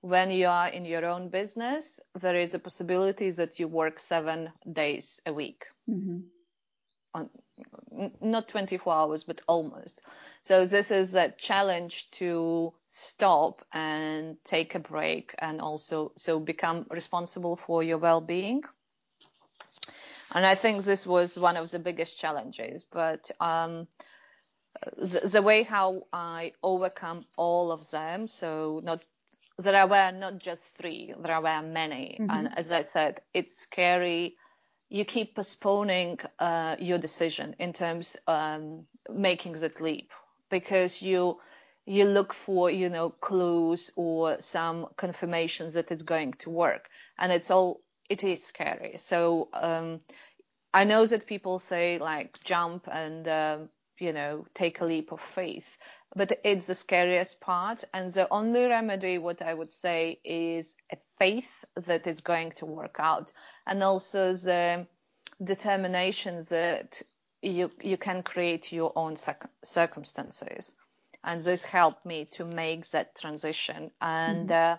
When 0.00 0.30
you 0.30 0.48
are 0.48 0.68
in 0.68 0.84
your 0.84 1.04
own 1.04 1.28
business, 1.28 2.00
there 2.18 2.34
is 2.34 2.54
a 2.54 2.58
possibility 2.58 3.30
that 3.30 3.60
you 3.60 3.68
work 3.68 4.00
seven 4.00 4.50
days 4.70 5.20
a 5.26 5.32
week. 5.32 5.66
Mm-hmm. 5.88 6.20
On, 7.14 7.30
not 8.20 8.48
24 8.48 8.92
hours, 8.92 9.22
but 9.22 9.42
almost. 9.46 10.00
So 10.40 10.66
this 10.66 10.90
is 10.90 11.14
a 11.14 11.30
challenge 11.30 12.10
to 12.12 12.72
stop 12.88 13.64
and 13.72 14.36
take 14.44 14.74
a 14.74 14.80
break 14.80 15.34
and 15.38 15.60
also 15.60 16.12
so 16.16 16.40
become 16.40 16.86
responsible 16.90 17.56
for 17.56 17.82
your 17.82 17.98
well-being. 17.98 18.62
And 20.34 20.46
I 20.46 20.54
think 20.54 20.82
this 20.82 21.06
was 21.06 21.38
one 21.38 21.56
of 21.56 21.70
the 21.70 21.78
biggest 21.78 22.18
challenges, 22.18 22.84
but 22.84 23.30
um, 23.38 23.86
the, 24.96 25.28
the, 25.32 25.42
way 25.42 25.62
how 25.62 26.06
I 26.12 26.52
overcome 26.62 27.26
all 27.36 27.72
of 27.72 27.90
them. 27.90 28.28
So 28.28 28.80
not 28.82 29.02
there 29.58 29.86
were 29.86 30.12
not 30.12 30.38
just 30.38 30.62
three, 30.76 31.14
there 31.18 31.40
were 31.40 31.62
many. 31.62 32.18
Mm-hmm. 32.20 32.30
And 32.30 32.58
as 32.58 32.72
I 32.72 32.82
said, 32.82 33.20
it's 33.34 33.56
scary 33.56 34.36
you 34.92 35.06
keep 35.06 35.34
postponing 35.34 36.18
uh, 36.38 36.76
your 36.78 36.98
decision 36.98 37.56
in 37.58 37.72
terms 37.72 38.18
um, 38.26 38.84
making 39.10 39.52
that 39.52 39.80
leap 39.80 40.12
because 40.50 41.00
you 41.00 41.40
you 41.86 42.04
look 42.04 42.34
for 42.34 42.70
you 42.70 42.90
know 42.90 43.08
clues 43.08 43.90
or 43.96 44.38
some 44.40 44.86
confirmations 44.96 45.74
that 45.74 45.90
it's 45.90 46.02
going 46.02 46.32
to 46.32 46.50
work 46.50 46.90
and 47.18 47.32
it's 47.32 47.50
all 47.50 47.80
it 48.10 48.22
is 48.22 48.44
scary 48.44 48.98
so 48.98 49.48
um, 49.54 49.98
i 50.74 50.84
know 50.84 51.06
that 51.06 51.26
people 51.26 51.58
say 51.58 51.98
like 51.98 52.38
jump 52.44 52.86
and 52.92 53.26
um, 53.26 53.70
you 54.02 54.12
know 54.12 54.44
take 54.54 54.80
a 54.80 54.84
leap 54.84 55.12
of 55.12 55.20
faith. 55.20 55.78
But 56.14 56.40
it's 56.44 56.66
the 56.66 56.74
scariest 56.74 57.40
part. 57.40 57.84
And 57.94 58.10
the 58.10 58.28
only 58.30 58.64
remedy 58.66 59.16
what 59.18 59.40
i 59.40 59.54
would 59.54 59.72
say 59.72 60.18
is 60.24 60.76
a 60.92 60.96
faith 61.18 61.64
that 61.86 62.06
it's 62.06 62.20
going 62.20 62.52
to 62.52 62.66
work 62.66 62.96
out. 62.98 63.32
And 63.66 63.82
also 63.82 64.34
the 64.34 64.86
determination 65.42 66.42
that 66.50 67.00
you 67.40 67.70
you 67.80 67.96
can 67.96 68.22
create 68.22 68.72
your 68.72 68.92
own 68.96 69.14
circumstances. 69.64 70.76
And 71.24 71.40
this 71.40 71.64
helped 71.64 72.04
me 72.04 72.24
to 72.32 72.44
make 72.44 72.90
that 72.90 73.14
transition. 73.14 73.92
And 74.00 74.48
mm-hmm. 74.48 74.74
uh, 74.74 74.76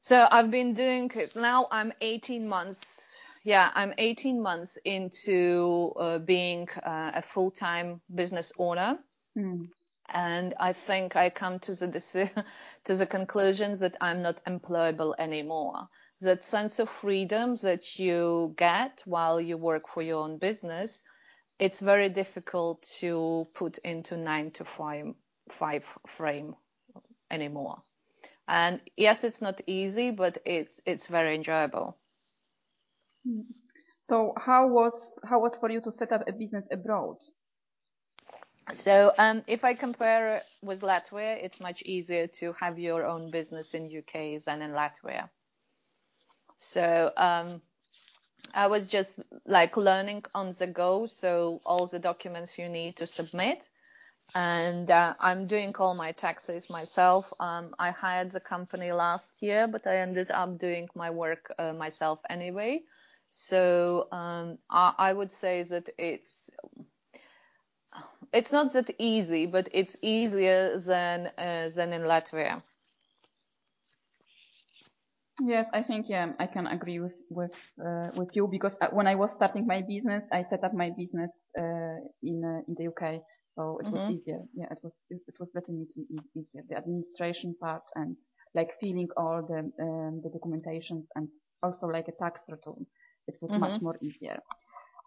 so 0.00 0.26
i've 0.30 0.50
been 0.50 0.74
doing 0.74 1.10
it 1.16 1.34
now 1.34 1.66
i'm 1.70 1.92
18 2.00 2.48
months 2.48 3.16
yeah 3.44 3.70
i'm 3.74 3.94
18 3.98 4.40
months 4.42 4.78
into 4.84 5.92
uh, 5.98 6.18
being 6.18 6.68
uh, 6.84 7.12
a 7.14 7.22
full-time 7.22 8.00
business 8.14 8.52
owner 8.58 8.98
mm 9.36 9.68
and 10.08 10.54
I 10.58 10.72
think 10.72 11.16
I 11.16 11.30
come 11.30 11.58
to 11.60 11.74
the 11.74 12.30
to 12.84 12.94
the 12.94 13.06
conclusion 13.06 13.78
that 13.78 13.96
I'm 14.00 14.22
not 14.22 14.42
employable 14.44 15.14
anymore. 15.18 15.88
That 16.20 16.42
sense 16.42 16.78
of 16.78 16.88
freedom 16.88 17.54
that 17.56 17.98
you 17.98 18.54
get 18.56 19.02
while 19.04 19.40
you 19.40 19.56
work 19.56 19.88
for 19.88 20.02
your 20.02 20.24
own 20.24 20.38
business, 20.38 21.04
it's 21.58 21.80
very 21.80 22.08
difficult 22.08 22.82
to 23.00 23.46
put 23.54 23.78
into 23.78 24.16
nine 24.16 24.50
to 24.52 24.64
five, 24.64 25.14
five 25.50 25.84
frame 26.08 26.56
anymore. 27.30 27.82
And 28.48 28.80
yes, 28.96 29.24
it's 29.24 29.42
not 29.42 29.60
easy, 29.66 30.10
but 30.10 30.38
it's 30.44 30.80
it's 30.86 31.06
very 31.06 31.34
enjoyable. 31.36 31.97
So 34.08 34.32
how 34.36 34.68
was 34.68 34.94
how 35.24 35.40
was 35.40 35.56
for 35.56 35.70
you 35.70 35.80
to 35.82 35.92
set 35.92 36.12
up 36.12 36.24
a 36.26 36.32
business 36.32 36.64
abroad? 36.70 37.16
So 38.72 39.12
um, 39.18 39.44
if 39.46 39.64
I 39.64 39.74
compare 39.74 40.42
with 40.62 40.82
Latvia, 40.82 41.42
it's 41.42 41.60
much 41.60 41.82
easier 41.82 42.26
to 42.38 42.54
have 42.60 42.78
your 42.78 43.06
own 43.06 43.30
business 43.30 43.74
in 43.74 43.86
UK 43.86 44.42
than 44.44 44.62
in 44.62 44.72
Latvia. 44.72 45.28
So 46.58 47.12
um, 47.16 47.62
I 48.54 48.66
was 48.66 48.86
just 48.86 49.20
like 49.46 49.76
learning 49.76 50.24
on 50.34 50.50
the 50.58 50.66
go. 50.66 51.06
So 51.06 51.60
all 51.64 51.86
the 51.86 51.98
documents 51.98 52.58
you 52.58 52.68
need 52.68 52.96
to 52.96 53.06
submit. 53.06 53.68
And 54.34 54.90
uh, 54.90 55.14
I'm 55.20 55.46
doing 55.46 55.74
all 55.78 55.94
my 55.94 56.12
taxes 56.12 56.68
myself. 56.68 57.32
Um, 57.40 57.74
I 57.78 57.90
hired 57.90 58.30
the 58.30 58.40
company 58.40 58.92
last 58.92 59.30
year, 59.40 59.66
but 59.66 59.86
I 59.86 59.96
ended 59.98 60.30
up 60.30 60.58
doing 60.58 60.88
my 60.94 61.08
work 61.10 61.50
uh, 61.58 61.72
myself 61.72 62.20
anyway. 62.28 62.82
So 63.30 64.08
um, 64.12 64.58
I, 64.70 64.94
I 64.98 65.12
would 65.12 65.30
say 65.30 65.62
that 65.64 65.88
it's 65.98 66.50
it's 68.32 68.52
not 68.52 68.72
that 68.72 68.90
easy, 68.98 69.46
but 69.46 69.68
it's 69.72 69.96
easier 70.02 70.78
than 70.78 71.30
uh, 71.38 71.68
than 71.74 71.92
in 71.92 72.02
Latvia. 72.02 72.62
Yes, 75.40 75.66
I 75.72 75.82
think 75.82 76.08
yeah, 76.08 76.32
I 76.38 76.46
can 76.46 76.66
agree 76.66 76.98
with 77.00 77.14
with 77.30 77.54
uh, 77.84 78.08
with 78.16 78.34
you 78.34 78.48
because 78.48 78.74
uh, 78.80 78.88
when 78.90 79.06
I 79.06 79.14
was 79.14 79.30
starting 79.30 79.66
my 79.66 79.82
business, 79.82 80.24
I 80.32 80.42
set 80.42 80.64
up 80.64 80.74
my 80.74 80.90
business 80.90 81.30
uh, 81.56 81.98
in 82.22 82.42
uh, 82.44 82.60
in 82.66 82.74
the 82.76 82.88
UK, 82.88 83.22
so 83.54 83.78
it 83.78 83.86
mm-hmm. 83.86 83.92
was 83.92 84.10
easier. 84.10 84.40
Yeah, 84.52 84.66
it 84.70 84.78
was 84.82 84.94
it, 85.10 85.20
it, 85.28 85.34
was 85.38 85.48
definitely 85.50 85.86
easier. 86.34 86.62
The 86.68 86.76
administration 86.76 87.54
part 87.60 87.84
and 87.94 88.16
like 88.54 88.70
filling 88.80 89.08
all 89.16 89.42
the 89.42 89.60
um, 89.80 90.20
the 90.24 90.30
documentations 90.30 91.04
and 91.14 91.28
also 91.62 91.86
like 91.86 92.08
a 92.08 92.12
tax 92.12 92.40
return, 92.48 92.84
it 93.28 93.36
was 93.40 93.50
mm-hmm. 93.50 93.60
much 93.60 93.80
more 93.80 93.96
easier. 94.00 94.40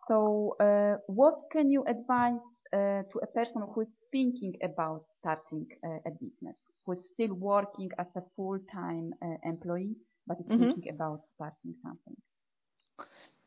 So, 0.08 0.56
uh, 0.60 0.98
what 1.08 1.36
can 1.52 1.70
you 1.70 1.84
advise 1.86 2.42
uh, 2.74 3.04
to 3.12 3.20
a 3.22 3.28
person 3.28 3.62
who 3.74 3.82
is 3.82 3.94
thinking 4.12 4.54
about 4.64 5.04
starting 5.20 5.68
uh, 5.86 6.10
a 6.10 6.12
business, 6.12 6.56
who 6.86 6.94
is 6.94 7.02
still 7.14 7.34
working 7.34 7.90
as 7.98 8.08
a 8.16 8.22
full-time 8.36 9.14
uh, 9.22 9.38
employee, 9.44 9.96
but 10.28 10.38
is 10.40 10.46
mm-hmm. 10.46 10.72
thinking 10.72 10.90
about 10.90 11.22
starting 11.36 11.74
something? 11.84 12.16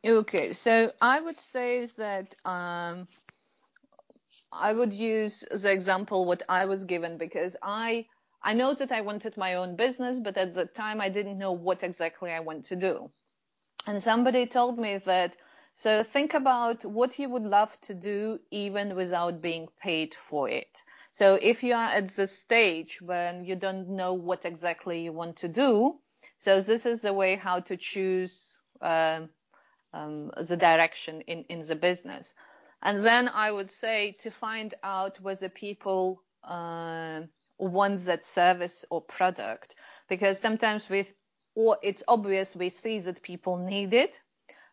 Okay, 0.07 0.52
so 0.52 0.93
I 1.00 1.21
would 1.21 1.38
say 1.38 1.78
is 1.78 1.97
that 1.97 2.37
um, 2.45 3.09
I 4.52 4.73
would 4.73 4.93
use 4.93 5.45
the 5.50 5.73
example 5.73 6.26
what 6.26 6.43
I 6.49 6.66
was 6.66 6.85
given 6.85 7.16
because 7.16 7.57
I 7.62 8.07
I 8.43 8.52
know 8.52 8.75
that 8.75 8.93
I 8.93 9.00
wanted 9.00 9.38
my 9.38 9.54
own 9.54 9.75
business, 9.75 10.19
but 10.19 10.37
at 10.37 10.52
the 10.52 10.66
time 10.66 11.00
I 11.00 11.09
didn't 11.09 11.38
know 11.38 11.52
what 11.52 11.83
exactly 11.83 12.31
I 12.31 12.40
want 12.40 12.66
to 12.66 12.76
do. 12.76 13.11
And 13.87 14.03
somebody 14.03 14.47
told 14.47 14.79
me 14.79 14.99
that 15.05 15.37
so 15.76 16.05
think 16.05 16.35
about 16.35 16.85
what 16.85 17.19
you 17.19 17.29
would 17.29 17.43
love 17.43 17.79
to 17.83 17.95
do 17.95 18.38
even 18.50 18.95
without 18.95 19.43
being 19.43 19.69
paid 19.83 20.14
for 20.14 20.49
it. 20.49 20.83
So 21.11 21.35
if 21.35 21.64
you 21.64 21.75
are 21.75 21.88
at 21.88 22.09
the 22.11 22.29
stage 22.29 23.03
when 23.03 23.45
you 23.45 23.57
don't 23.57 23.91
know 23.91 24.14
what 24.14 24.45
exactly 24.45 25.03
you 25.03 25.12
want 25.12 25.38
to 25.38 25.49
do, 25.49 25.99
so 26.38 26.61
this 26.61 26.87
is 26.87 27.03
the 27.03 27.12
way 27.12 27.35
how 27.37 27.61
to 27.61 27.76
choose 27.76 28.57
um, 28.81 29.31
um, 29.93 30.31
the 30.37 30.57
direction 30.57 31.23
in, 31.23 31.45
in 31.49 31.61
the 31.61 31.76
business. 31.76 32.35
And 32.83 32.99
then 32.99 33.29
I 33.29 33.50
would 33.50 33.71
say 33.71 34.17
to 34.21 34.31
find 34.31 34.75
out 34.83 35.21
whether 35.21 35.49
people 35.49 36.23
uh, 36.43 37.23
want 37.59 38.00
that 38.05 38.25
service 38.25 38.85
or 38.91 39.00
product, 39.00 39.75
because 40.09 40.38
sometimes 40.38 40.88
with, 40.88 41.12
or 41.54 41.78
it's 41.82 42.02
obvious 42.08 42.56
we 42.56 42.68
see 42.68 42.99
that 43.00 43.23
people 43.23 43.56
need 43.56 43.94
it, 43.94 44.20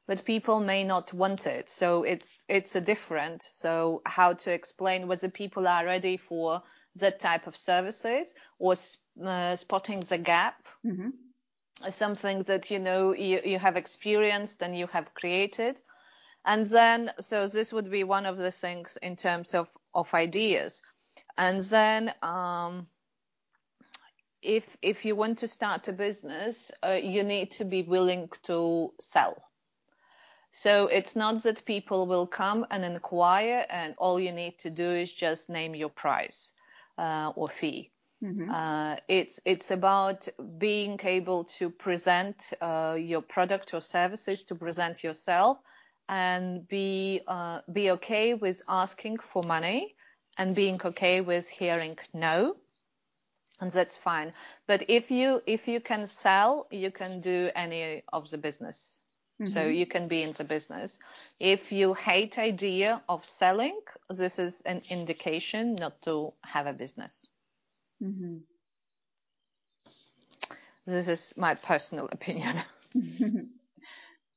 but 0.07 0.25
people 0.25 0.59
may 0.59 0.83
not 0.83 1.13
want 1.13 1.47
it. 1.47 1.69
So 1.69 2.03
it's 2.03 2.31
it's 2.47 2.75
a 2.75 2.81
different. 2.81 3.43
So 3.43 4.01
how 4.05 4.33
to 4.33 4.51
explain 4.51 5.07
whether 5.07 5.29
people 5.29 5.67
are 5.67 5.85
ready 5.85 6.17
for 6.17 6.63
that 6.95 7.19
type 7.19 7.47
of 7.47 7.55
services 7.55 8.33
or 8.59 8.75
uh, 9.23 9.55
spotting 9.55 10.01
the 10.01 10.17
gap. 10.17 10.55
Mm-hmm. 10.85 11.09
Something 11.89 12.43
that 12.43 12.69
you 12.69 12.79
know 12.79 13.13
you, 13.13 13.41
you 13.43 13.57
have 13.57 13.75
experienced 13.77 14.61
and 14.61 14.77
you 14.77 14.87
have 14.87 15.13
created. 15.13 15.81
And 16.45 16.65
then, 16.65 17.11
so 17.19 17.47
this 17.47 17.71
would 17.71 17.89
be 17.89 18.03
one 18.03 18.25
of 18.25 18.37
the 18.37 18.51
things 18.51 18.97
in 19.01 19.15
terms 19.15 19.53
of, 19.53 19.67
of 19.93 20.13
ideas. 20.13 20.81
And 21.37 21.61
then, 21.61 22.13
um, 22.21 22.87
if, 24.41 24.77
if 24.81 25.05
you 25.05 25.15
want 25.15 25.39
to 25.39 25.47
start 25.47 25.87
a 25.87 25.93
business, 25.93 26.71
uh, 26.85 26.91
you 26.91 27.23
need 27.23 27.51
to 27.51 27.65
be 27.65 27.83
willing 27.83 28.29
to 28.43 28.93
sell. 28.99 29.41
So 30.51 30.87
it's 30.87 31.15
not 31.15 31.43
that 31.43 31.65
people 31.65 32.07
will 32.07 32.27
come 32.27 32.65
and 32.71 32.83
inquire 32.83 33.65
and 33.69 33.95
all 33.97 34.19
you 34.19 34.31
need 34.33 34.59
to 34.59 34.69
do 34.69 34.89
is 34.89 35.13
just 35.13 35.49
name 35.49 35.75
your 35.75 35.89
price. 35.89 36.51
uh, 36.97 37.31
or 37.35 37.49
fee. 37.49 37.91
Mm-hmm. 38.23 38.51
Uh, 38.51 38.97
it's 39.07 39.39
it's 39.45 39.71
about 39.71 40.27
being 40.59 40.99
able 41.03 41.45
to 41.45 41.71
present 41.71 42.53
uh, 42.61 42.95
your 42.99 43.21
product 43.21 43.73
or 43.73 43.81
services, 43.81 44.43
to 44.43 44.55
present 44.55 45.03
yourself, 45.03 45.57
and 46.07 46.67
be 46.67 47.21
uh, 47.27 47.61
be 47.73 47.91
okay 47.91 48.35
with 48.35 48.61
asking 48.67 49.17
for 49.17 49.41
money, 49.43 49.95
and 50.37 50.55
being 50.55 50.79
okay 50.85 51.21
with 51.21 51.49
hearing 51.49 51.97
no, 52.13 52.55
and 53.61 53.71
that's 53.71 53.95
fine. 53.95 54.33
But 54.67 54.85
if 54.89 55.11
you 55.11 55.41
if 55.45 55.67
you 55.67 55.79
can 55.79 56.07
sell, 56.07 56.67
you 56.71 56.91
can 56.91 57.21
do 57.21 57.51
any 57.55 58.03
of 58.11 58.29
the 58.29 58.37
business. 58.37 59.01
Mm-hmm. 59.41 59.53
So 59.53 59.67
you 59.67 59.85
can 59.85 60.07
be 60.07 60.23
in 60.23 60.31
the 60.31 60.43
business. 60.43 60.99
If 61.39 61.71
you 61.71 61.93
hate 61.93 62.37
idea 62.37 63.01
of 63.07 63.25
selling, 63.25 63.79
this 64.09 64.37
is 64.39 64.61
an 64.61 64.81
indication 64.89 65.75
not 65.75 66.01
to 66.03 66.33
have 66.43 66.67
a 66.67 66.73
business. 66.73 67.25
Mm-hmm. 68.03 68.37
This 70.85 71.07
is 71.07 71.33
my 71.37 71.55
personal 71.55 72.07
opinion. 72.11 72.55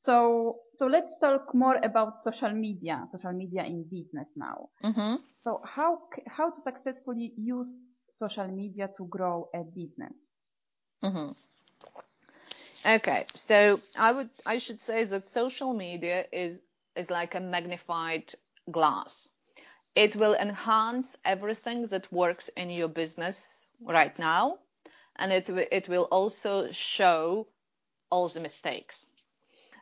so, 0.06 0.60
so 0.78 0.86
let's 0.86 1.12
talk 1.20 1.54
more 1.54 1.78
about 1.82 2.22
social 2.22 2.52
media, 2.52 3.06
social 3.12 3.32
media 3.32 3.64
in 3.64 3.84
business 3.84 4.28
now. 4.36 4.68
Mm-hmm. 4.82 5.16
So, 5.44 5.60
how 5.66 5.98
how 6.26 6.50
to 6.50 6.60
successfully 6.60 7.34
use 7.36 7.78
social 8.14 8.48
media 8.48 8.88
to 8.96 9.06
grow 9.06 9.48
a 9.54 9.64
business? 9.64 10.14
Mm-hmm. 11.02 11.32
Okay, 12.86 13.26
so 13.34 13.80
I 13.96 14.12
would 14.12 14.30
I 14.46 14.58
should 14.58 14.80
say 14.80 15.04
that 15.04 15.24
social 15.24 15.74
media 15.74 16.26
is 16.32 16.62
is 16.96 17.10
like 17.10 17.34
a 17.34 17.40
magnified 17.40 18.32
glass 18.70 19.28
it 19.94 20.16
will 20.16 20.34
enhance 20.34 21.16
everything 21.24 21.86
that 21.86 22.12
works 22.12 22.48
in 22.56 22.70
your 22.70 22.88
business 22.88 23.66
right 23.80 24.18
now. 24.18 24.58
And 25.16 25.32
it, 25.32 25.48
it 25.50 25.88
will 25.88 26.04
also 26.10 26.70
show 26.72 27.46
all 28.10 28.28
the 28.28 28.40
mistakes. 28.40 29.06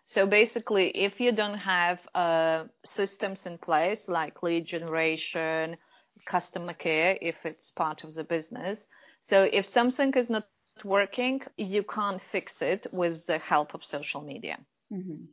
So 0.05 0.27
basically, 0.27 0.89
if 0.91 1.21
you 1.21 1.33
don't 1.33 1.59
have 1.59 2.01
uh, 2.15 2.65
systems 2.85 3.47
in 3.47 3.59
place 3.59 4.09
like 4.09 4.43
lead 4.43 4.65
generation, 4.67 5.77
customer 6.27 6.73
care, 6.73 7.17
if 7.21 7.45
it's 7.47 7.71
part 7.71 8.05
of 8.05 8.15
the 8.15 8.25
business, 8.25 8.89
so 9.21 9.49
if 9.51 9.67
something 9.67 10.13
is 10.15 10.31
not 10.31 10.47
working, 10.85 11.43
you 11.57 11.83
can't 11.83 12.21
fix 12.21 12.63
it 12.63 12.87
with 12.93 13.27
the 13.27 13.39
help 13.39 13.75
of 13.75 13.85
social 13.85 14.21
media. 14.21 14.59
Mm-hmm. 14.93 15.25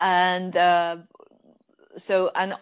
And 0.00 0.56
uh, 0.56 0.96
so, 1.96 2.30
and 2.34 2.54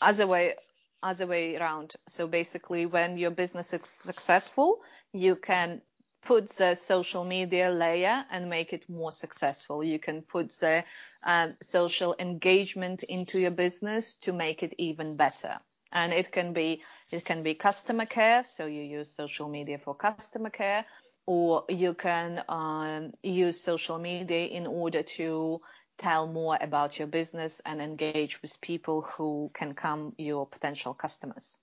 other 0.00 0.26
way, 0.26 0.54
other 1.02 1.26
way 1.26 1.56
around. 1.56 1.94
So 2.08 2.26
basically, 2.26 2.86
when 2.86 3.18
your 3.18 3.30
business 3.30 3.74
is 3.74 3.88
successful, 3.88 4.80
you 5.12 5.36
can 5.36 5.82
put 6.24 6.48
the 6.50 6.74
social 6.74 7.24
media 7.24 7.70
layer 7.70 8.24
and 8.30 8.50
make 8.50 8.72
it 8.72 8.88
more 8.88 9.12
successful. 9.12 9.84
You 9.84 9.98
can 9.98 10.22
put 10.22 10.50
the 10.52 10.84
um, 11.22 11.54
social 11.62 12.16
engagement 12.18 13.02
into 13.02 13.38
your 13.38 13.52
business 13.52 14.16
to 14.22 14.32
make 14.32 14.62
it 14.62 14.74
even 14.78 15.16
better. 15.16 15.60
And 15.96 16.12
it 16.12 16.30
can 16.30 16.52
be 16.52 16.82
it 17.10 17.24
can 17.24 17.42
be 17.42 17.54
customer 17.54 18.04
care, 18.04 18.44
so 18.44 18.66
you 18.66 18.82
use 18.82 19.10
social 19.10 19.48
media 19.48 19.78
for 19.78 19.94
customer 19.94 20.50
care, 20.50 20.84
or 21.26 21.64
you 21.70 21.94
can 21.94 22.44
um, 22.50 23.12
use 23.22 23.58
social 23.58 23.98
media 23.98 24.46
in 24.46 24.66
order 24.66 25.02
to 25.02 25.60
tell 25.96 26.26
more 26.26 26.58
about 26.60 26.98
your 26.98 27.08
business 27.08 27.62
and 27.64 27.80
engage 27.80 28.42
with 28.42 28.60
people 28.60 29.00
who 29.02 29.50
can 29.54 29.72
come 29.72 30.12
your 30.18 30.46
potential 30.46 30.92
customers. 30.92 31.58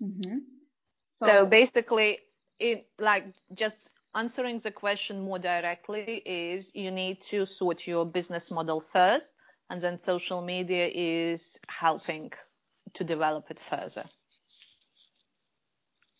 Mm-hmm. 0.00 0.38
So, 1.18 1.26
so, 1.26 1.46
basically, 1.46 2.20
it 2.60 2.86
like 2.98 3.24
just 3.54 3.78
answering 4.14 4.58
the 4.58 4.70
question 4.70 5.20
more 5.22 5.40
directly 5.40 6.22
is 6.24 6.70
you 6.74 6.92
need 6.92 7.20
to 7.22 7.44
sort 7.44 7.88
your 7.88 8.06
business 8.06 8.52
model 8.52 8.80
first, 8.80 9.34
and 9.70 9.80
then 9.80 9.96
social 9.96 10.42
media 10.42 10.90
is 10.92 11.58
helping 11.68 12.32
to 12.94 13.04
develop 13.04 13.50
it 13.50 13.58
further. 13.70 14.04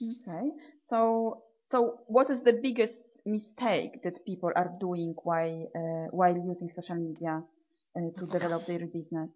Okay. 0.03 0.49
So, 0.89 1.43
so 1.71 2.01
what 2.07 2.31
is 2.31 2.43
the 2.43 2.55
biggest 2.55 2.95
mistake 3.27 4.03
that 4.03 4.25
people 4.25 4.51
are 4.57 4.73
doing 4.81 5.15
while 5.25 5.69
uh, 5.77 6.09
while 6.11 6.35
using 6.35 6.71
social 6.71 6.97
media 6.97 7.43
uh, 7.97 8.01
to 8.19 8.27
develop 8.27 8.67
their 8.67 8.87
business. 8.87 9.31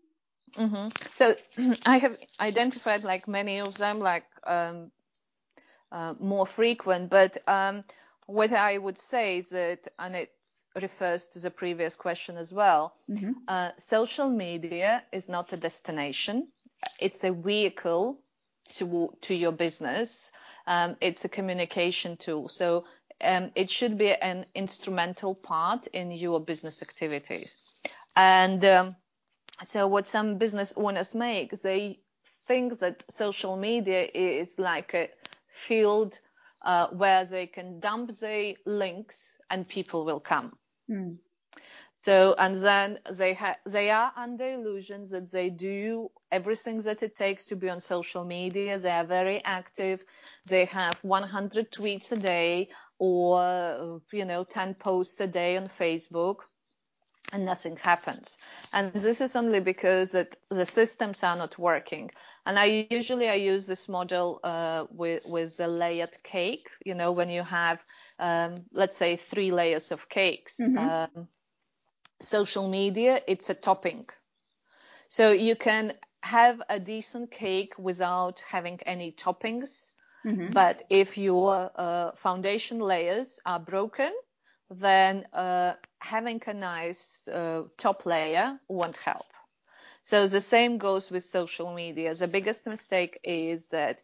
Mm-hmm. 0.56 0.88
So 1.14 1.34
I 1.86 1.98
have 1.98 2.16
identified 2.40 3.04
like 3.04 3.28
many 3.28 3.60
of 3.60 3.76
them, 3.76 3.98
like 3.98 4.24
um, 4.46 4.90
uh, 5.92 6.14
more 6.18 6.46
frequent. 6.46 7.10
But 7.10 7.36
um, 7.48 7.82
what 8.26 8.52
I 8.52 8.78
would 8.78 8.98
say 8.98 9.38
is 9.38 9.50
that, 9.50 9.88
and 9.98 10.16
it 10.16 10.30
refers 10.80 11.26
to 11.26 11.38
the 11.38 11.50
previous 11.50 11.96
question 11.96 12.36
as 12.36 12.52
well. 12.52 12.94
Mm-hmm. 13.10 13.32
Uh, 13.46 13.70
social 13.78 14.28
media 14.28 15.02
is 15.12 15.28
not 15.28 15.52
a 15.52 15.56
destination; 15.56 16.48
it's 17.00 17.24
a 17.24 17.32
vehicle 17.32 18.18
to 18.76 19.16
to 19.22 19.34
your 19.34 19.52
business. 19.52 20.32
Um, 20.66 20.96
it's 21.00 21.24
a 21.24 21.28
communication 21.28 22.16
tool. 22.16 22.48
So 22.48 22.84
um, 23.20 23.50
it 23.54 23.70
should 23.70 23.98
be 23.98 24.12
an 24.12 24.46
instrumental 24.54 25.34
part 25.34 25.86
in 25.88 26.10
your 26.10 26.40
business 26.40 26.82
activities. 26.82 27.56
And 28.16 28.64
um, 28.64 28.96
so 29.62 29.86
what 29.86 30.06
some 30.06 30.38
business 30.38 30.72
owners 30.76 31.14
make, 31.14 31.52
they 31.62 32.00
think 32.46 32.78
that 32.80 33.04
social 33.10 33.56
media 33.56 34.08
is 34.14 34.58
like 34.58 34.94
a 34.94 35.10
field 35.48 36.18
uh, 36.62 36.88
where 36.88 37.24
they 37.24 37.46
can 37.46 37.80
dump 37.80 38.10
the 38.20 38.56
links 38.66 39.38
and 39.50 39.68
people 39.68 40.04
will 40.04 40.20
come. 40.20 40.56
Mm. 40.90 41.18
So, 42.04 42.34
and 42.38 42.56
then 42.56 43.00
they 43.10 43.34
ha- 43.34 43.58
they 43.66 43.90
are 43.90 44.12
under 44.16 44.48
illusions 44.50 45.10
that 45.10 45.30
they 45.30 45.50
do 45.50 46.10
everything 46.30 46.78
that 46.80 47.02
it 47.02 47.16
takes 47.16 47.46
to 47.46 47.56
be 47.56 47.68
on 47.70 47.80
social 47.80 48.24
media. 48.24 48.78
They 48.78 48.90
are 48.90 49.04
very 49.04 49.42
active. 49.44 50.04
They 50.46 50.66
have 50.66 50.96
100 51.02 51.72
tweets 51.72 52.12
a 52.12 52.16
day 52.16 52.68
or, 52.98 54.00
you 54.12 54.24
know, 54.24 54.44
10 54.44 54.74
posts 54.74 55.20
a 55.20 55.26
day 55.26 55.56
on 55.56 55.68
Facebook 55.68 56.38
and 57.32 57.44
nothing 57.44 57.76
happens. 57.76 58.38
And 58.72 58.92
this 58.92 59.20
is 59.20 59.34
only 59.36 59.60
because 59.60 60.12
that 60.12 60.36
the 60.50 60.66
systems 60.66 61.22
are 61.22 61.36
not 61.36 61.58
working. 61.58 62.10
And 62.46 62.58
I 62.58 62.86
usually 62.90 63.28
I 63.28 63.34
use 63.34 63.66
this 63.66 63.88
model 63.88 64.40
uh, 64.44 64.84
with 64.90 65.24
with 65.24 65.58
a 65.60 65.66
layered 65.66 66.16
cake. 66.22 66.68
You 66.84 66.94
know, 66.94 67.12
when 67.12 67.30
you 67.30 67.42
have 67.42 67.84
um, 68.18 68.64
let's 68.72 68.96
say 68.96 69.16
three 69.16 69.50
layers 69.50 69.92
of 69.92 70.08
cakes. 70.08 70.60
Mm-hmm. 70.60 70.78
Um, 70.78 71.28
social 72.20 72.68
media, 72.68 73.20
it's 73.26 73.50
a 73.50 73.54
topping. 73.54 74.06
So 75.08 75.32
you 75.32 75.56
can 75.56 75.92
have 76.22 76.62
a 76.68 76.80
decent 76.80 77.30
cake 77.30 77.74
without 77.78 78.40
having 78.40 78.80
any 78.86 79.12
toppings. 79.12 79.90
Mm-hmm. 80.24 80.50
But 80.52 80.84
if 80.88 81.18
your 81.18 81.70
uh, 81.74 82.12
foundation 82.16 82.78
layers 82.78 83.40
are 83.44 83.60
broken, 83.60 84.12
then 84.70 85.26
uh, 85.32 85.74
having 85.98 86.42
a 86.46 86.54
nice 86.54 87.26
uh, 87.28 87.64
top 87.78 88.06
layer 88.06 88.58
won't 88.68 88.98
help. 88.98 89.26
So 90.02 90.26
the 90.26 90.40
same 90.40 90.78
goes 90.78 91.10
with 91.10 91.24
social 91.24 91.72
media. 91.74 92.14
The 92.14 92.28
biggest 92.28 92.66
mistake 92.66 93.18
is 93.24 93.70
that 93.70 94.02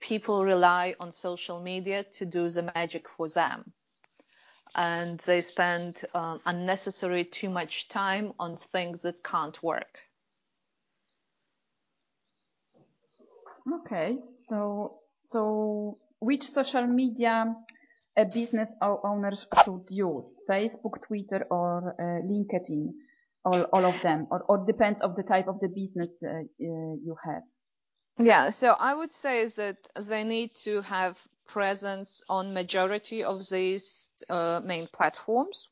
people 0.00 0.44
rely 0.44 0.94
on 1.00 1.12
social 1.12 1.60
media 1.60 2.04
to 2.04 2.26
do 2.26 2.48
the 2.50 2.62
magic 2.62 3.08
for 3.08 3.28
them 3.28 3.72
and 4.74 5.18
they 5.20 5.40
spend 5.40 6.02
um, 6.14 6.40
unnecessary 6.46 7.24
too 7.24 7.48
much 7.50 7.88
time 7.88 8.32
on 8.38 8.56
things 8.56 9.02
that 9.02 9.22
can't 9.24 9.62
work. 9.62 9.98
Okay, 13.80 14.18
so 14.48 15.00
so 15.24 15.98
which 16.20 16.50
social 16.52 16.86
media 16.86 17.54
a 18.18 18.24
business 18.24 18.68
owners 18.82 19.46
should 19.64 19.86
use? 19.88 20.26
Facebook, 20.50 21.00
Twitter, 21.06 21.46
or 21.50 21.94
uh, 21.98 22.26
LinkedIn? 22.26 22.92
All, 23.44 23.62
all 23.72 23.86
of 23.86 24.02
them, 24.02 24.26
or, 24.30 24.42
or 24.42 24.66
depends 24.66 25.00
of 25.00 25.16
the 25.16 25.22
type 25.22 25.48
of 25.48 25.60
the 25.60 25.68
business 25.68 26.10
uh, 26.22 26.28
uh, 26.28 26.42
you 26.60 27.16
have. 27.24 27.42
Yeah, 28.18 28.50
so 28.50 28.72
I 28.72 28.94
would 28.94 29.12
say 29.12 29.46
that 29.46 29.76
they 29.96 30.24
need 30.24 30.54
to 30.64 30.82
have 30.82 31.16
presence 31.46 32.22
on 32.28 32.52
majority 32.52 33.24
of 33.24 33.48
these 33.48 34.10
uh, 34.28 34.60
main 34.64 34.88
platforms. 34.92 35.68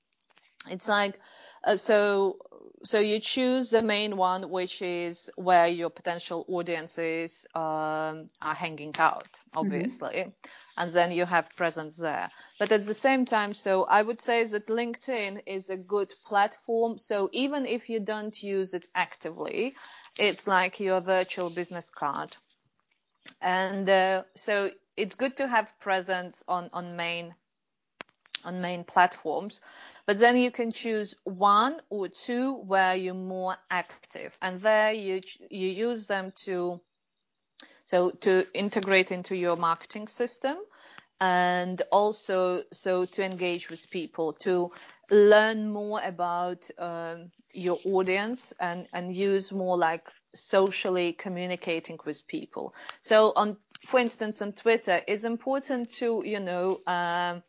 It's 0.70 0.88
like 0.88 1.18
uh, 1.64 1.76
so 1.76 2.38
so 2.84 3.00
you 3.00 3.20
choose 3.20 3.70
the 3.70 3.82
main 3.82 4.16
one, 4.16 4.50
which 4.50 4.82
is 4.82 5.30
where 5.36 5.66
your 5.66 5.90
potential 5.90 6.44
audiences 6.48 7.46
um, 7.54 8.28
are 8.40 8.54
hanging 8.54 8.94
out, 8.98 9.40
obviously, 9.54 10.14
mm-hmm. 10.14 10.30
and 10.76 10.92
then 10.92 11.10
you 11.10 11.24
have 11.24 11.56
presence 11.56 11.96
there. 11.96 12.30
But 12.60 12.70
at 12.70 12.84
the 12.84 12.94
same 12.94 13.24
time, 13.24 13.54
so 13.54 13.84
I 13.84 14.02
would 14.02 14.20
say 14.20 14.44
that 14.44 14.68
LinkedIn 14.68 15.42
is 15.46 15.70
a 15.70 15.76
good 15.76 16.12
platform. 16.26 16.98
So 16.98 17.28
even 17.32 17.66
if 17.66 17.88
you 17.88 17.98
don't 17.98 18.40
use 18.42 18.74
it 18.74 18.86
actively, 18.94 19.74
it's 20.18 20.46
like 20.46 20.78
your 20.78 21.00
virtual 21.00 21.50
business 21.50 21.90
card 21.90 22.36
and 23.40 23.88
uh, 23.88 24.22
so 24.34 24.70
it's 24.96 25.14
good 25.14 25.36
to 25.36 25.46
have 25.46 25.72
presence 25.80 26.42
on 26.48 26.70
on 26.72 26.96
main 26.96 27.34
on 28.46 28.60
main 28.60 28.84
platforms. 28.84 29.60
But 30.06 30.18
then 30.18 30.36
you 30.36 30.50
can 30.50 30.70
choose 30.72 31.14
one 31.24 31.82
or 31.90 32.08
two 32.08 32.54
where 32.54 32.94
you're 32.94 33.14
more 33.14 33.56
active. 33.70 34.36
And 34.40 34.60
there 34.60 34.92
you 34.92 35.20
you 35.50 35.68
use 35.68 36.06
them 36.06 36.32
to 36.44 36.80
so 37.84 38.10
to 38.10 38.46
integrate 38.54 39.12
into 39.12 39.36
your 39.36 39.56
marketing 39.56 40.08
system 40.08 40.56
and 41.20 41.82
also 41.90 42.62
so 42.72 43.04
to 43.06 43.24
engage 43.24 43.70
with 43.70 43.90
people 43.90 44.32
to 44.32 44.70
learn 45.10 45.70
more 45.70 46.00
about 46.02 46.68
um, 46.78 47.30
your 47.52 47.78
audience 47.84 48.52
and 48.60 48.86
and 48.92 49.14
use 49.14 49.52
more 49.52 49.76
like 49.76 50.08
socially 50.34 51.12
communicating 51.12 51.98
with 52.04 52.26
people. 52.26 52.74
So 53.02 53.32
on 53.34 53.56
for 53.86 54.00
instance 54.00 54.40
on 54.42 54.52
twitter 54.52 55.00
it's 55.06 55.24
important 55.24 55.90
to 55.90 56.22
you 56.24 56.40
know 56.40 56.80
um, 56.86 57.42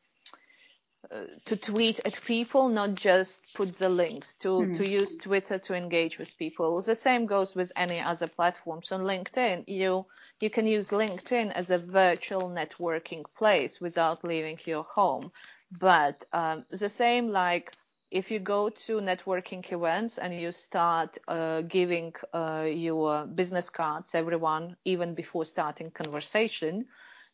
uh, 1.12 1.24
to 1.46 1.56
tweet 1.56 2.00
at 2.06 2.20
people, 2.26 2.70
not 2.70 2.96
just 2.96 3.41
put 3.54 3.72
the 3.74 3.89
links, 3.89 4.36
to, 4.36 4.50
mm. 4.50 4.78
to 4.78 4.89
use 4.89 5.15
Twitter 5.15 5.58
to 5.58 5.74
engage 5.74 6.17
with 6.17 6.38
people. 6.38 6.82
The 6.82 6.96
same 6.96 7.26
goes 7.26 7.56
with 7.56 7.72
any 7.76 8.00
other 8.00 8.28
platforms. 8.28 8.91
On 8.91 9.02
LinkedIn, 9.02 9.65
you, 9.67 10.06
you 10.39 10.50
can 10.50 10.67
use 10.67 10.89
LinkedIn 10.89 11.52
as 11.52 11.72
a 11.72 11.78
virtual 11.78 12.50
networking 12.50 13.24
place 13.38 13.80
without 13.80 14.24
leaving 14.24 14.60
your 14.65 14.84
home. 14.84 15.32
But 15.72 16.26
um, 16.34 16.65
the 16.70 16.89
same 16.89 17.28
like 17.28 17.74
if 18.10 18.32
you 18.32 18.39
go 18.39 18.70
to 18.70 19.02
networking 19.02 19.70
events 19.72 20.17
and 20.17 20.34
you 20.34 20.52
start 20.52 21.17
uh, 21.28 21.62
giving 21.62 22.13
uh, 22.34 22.65
your 22.70 23.26
business 23.26 23.70
cards 23.70 24.15
everyone 24.15 24.78
even 24.86 25.13
before 25.13 25.43
starting 25.43 25.91
conversation 25.91 26.86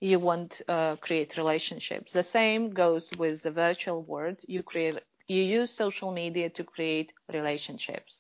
you 0.03 0.19
want 0.19 0.51
to 0.51 0.71
uh, 0.71 0.95
create 0.97 1.37
relationships. 1.37 2.13
The 2.13 2.23
same 2.23 2.71
goes 2.71 3.11
with 3.17 3.43
the 3.43 3.51
virtual 3.51 4.03
world. 4.03 4.41
You 4.47 4.63
create, 4.63 4.99
you 5.27 5.43
use 5.43 5.71
social 5.71 6.11
media 6.11 6.49
to 6.51 6.63
create 6.63 7.13
relationships, 7.33 8.19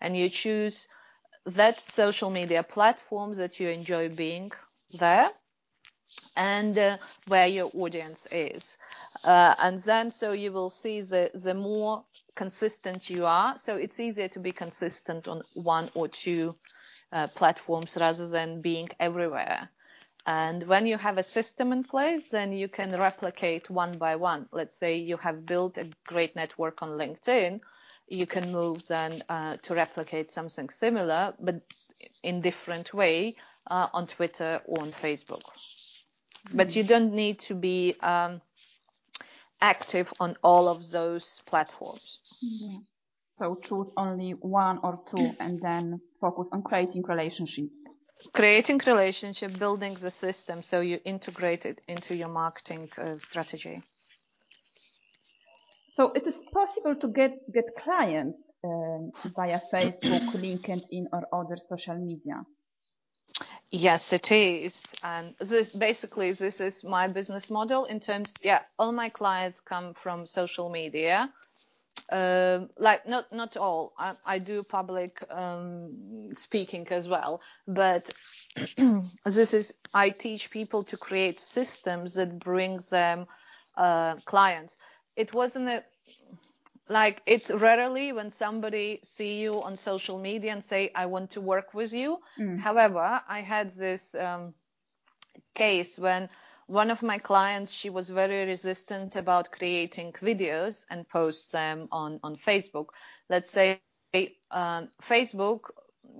and 0.00 0.16
you 0.16 0.28
choose 0.30 0.88
that 1.46 1.80
social 1.80 2.30
media 2.30 2.62
platform 2.62 3.34
that 3.34 3.60
you 3.60 3.68
enjoy 3.68 4.08
being 4.10 4.52
there 4.98 5.30
and 6.36 6.78
uh, 6.78 6.98
where 7.26 7.46
your 7.48 7.70
audience 7.74 8.26
is. 8.30 8.78
Uh, 9.24 9.54
and 9.58 9.78
then 9.80 10.10
so 10.10 10.32
you 10.32 10.52
will 10.52 10.70
see 10.70 11.00
the, 11.02 11.30
the 11.34 11.54
more 11.54 12.04
consistent 12.36 13.10
you 13.10 13.26
are. 13.26 13.58
So 13.58 13.76
it's 13.76 14.00
easier 14.00 14.28
to 14.28 14.40
be 14.40 14.52
consistent 14.52 15.28
on 15.28 15.42
one 15.54 15.90
or 15.94 16.08
two 16.08 16.56
uh, 17.12 17.28
platforms 17.28 17.96
rather 17.96 18.28
than 18.28 18.62
being 18.62 18.88
everywhere. 19.00 19.70
And 20.26 20.62
when 20.66 20.86
you 20.86 20.96
have 20.96 21.18
a 21.18 21.22
system 21.22 21.72
in 21.72 21.84
place, 21.84 22.30
then 22.30 22.52
you 22.52 22.68
can 22.68 22.98
replicate 22.98 23.68
one 23.68 23.98
by 23.98 24.16
one. 24.16 24.48
Let's 24.52 24.76
say 24.76 24.96
you 24.96 25.18
have 25.18 25.44
built 25.44 25.76
a 25.76 25.90
great 26.06 26.34
network 26.34 26.82
on 26.82 26.90
LinkedIn, 26.90 27.60
you 28.08 28.26
can 28.26 28.52
move 28.52 28.86
then 28.86 29.24
uh, 29.28 29.56
to 29.62 29.74
replicate 29.74 30.30
something 30.30 30.68
similar, 30.68 31.34
but 31.40 31.60
in 32.22 32.40
different 32.40 32.92
way 32.92 33.36
uh, 33.66 33.88
on 33.92 34.06
Twitter 34.06 34.60
or 34.66 34.82
on 34.82 34.92
Facebook. 34.92 35.42
Mm-hmm. 35.42 36.56
But 36.56 36.76
you 36.76 36.84
don't 36.84 37.14
need 37.14 37.38
to 37.40 37.54
be 37.54 37.96
um, 38.00 38.40
active 39.60 40.12
on 40.20 40.36
all 40.42 40.68
of 40.68 40.90
those 40.90 41.40
platforms. 41.46 42.20
Yeah. 42.40 42.78
So 43.38 43.58
choose 43.62 43.90
only 43.96 44.30
one 44.32 44.78
or 44.82 45.00
two 45.10 45.34
and 45.40 45.60
then 45.60 46.00
focus 46.20 46.48
on 46.52 46.62
creating 46.62 47.02
relationships 47.02 47.72
creating 48.32 48.80
relationship, 48.86 49.58
building 49.58 49.94
the 49.94 50.10
system 50.10 50.62
so 50.62 50.80
you 50.80 51.00
integrate 51.04 51.66
it 51.66 51.80
into 51.88 52.14
your 52.14 52.28
marketing 52.28 52.90
uh, 52.98 53.18
strategy. 53.18 53.82
So 55.96 56.12
it 56.12 56.26
is 56.26 56.34
possible 56.52 56.96
to 56.96 57.08
get 57.08 57.32
get 57.52 57.66
clients 57.82 58.38
uh, 58.64 59.28
via 59.36 59.60
Facebook, 59.72 60.26
LinkedIn, 60.32 61.06
or 61.12 61.22
other 61.32 61.56
social 61.56 61.96
media. 61.96 62.44
Yes, 63.70 64.12
it 64.12 64.30
is, 64.32 64.84
and 65.02 65.34
this 65.38 65.70
basically 65.70 66.32
this 66.32 66.60
is 66.60 66.84
my 66.84 67.08
business 67.08 67.50
model 67.50 67.84
in 67.84 68.00
terms. 68.00 68.34
Yeah, 68.42 68.60
all 68.78 68.92
my 68.92 69.08
clients 69.08 69.60
come 69.60 69.94
from 69.94 70.26
social 70.26 70.68
media 70.68 71.32
um, 72.10 72.70
like 72.78 73.06
not 73.08 73.32
not 73.32 73.56
all. 73.56 73.92
I, 73.98 74.14
I 74.24 74.38
do 74.38 74.62
public 74.62 75.22
um, 75.30 76.34
speaking 76.34 76.86
as 76.90 77.08
well, 77.08 77.40
but 77.66 78.12
this 79.24 79.54
is 79.54 79.74
I 79.92 80.10
teach 80.10 80.50
people 80.50 80.84
to 80.84 80.96
create 80.96 81.40
systems 81.40 82.14
that 82.14 82.38
brings 82.38 82.90
them 82.90 83.26
uh, 83.76 84.16
clients. 84.24 84.76
It 85.16 85.32
wasn't 85.32 85.68
a 85.68 85.84
like 86.88 87.22
it's 87.24 87.50
rarely 87.50 88.12
when 88.12 88.30
somebody 88.30 89.00
see 89.02 89.40
you 89.40 89.62
on 89.62 89.76
social 89.76 90.18
media 90.18 90.52
and 90.52 90.64
say 90.64 90.90
I 90.94 91.06
want 91.06 91.30
to 91.32 91.40
work 91.40 91.72
with 91.72 91.92
you. 91.92 92.18
Mm. 92.38 92.58
However, 92.58 93.22
I 93.26 93.40
had 93.40 93.70
this 93.70 94.14
um, 94.14 94.54
case 95.54 95.98
when 95.98 96.28
one 96.66 96.90
of 96.90 97.02
my 97.02 97.18
clients, 97.18 97.72
she 97.72 97.90
was 97.90 98.08
very 98.08 98.46
resistant 98.46 99.16
about 99.16 99.50
creating 99.50 100.12
videos 100.12 100.84
and 100.90 101.08
post 101.08 101.52
them 101.52 101.88
on, 101.92 102.20
on 102.22 102.36
Facebook. 102.36 102.86
Let's 103.28 103.50
say 103.50 103.80
um, 104.50 104.88
Facebook 105.02 105.70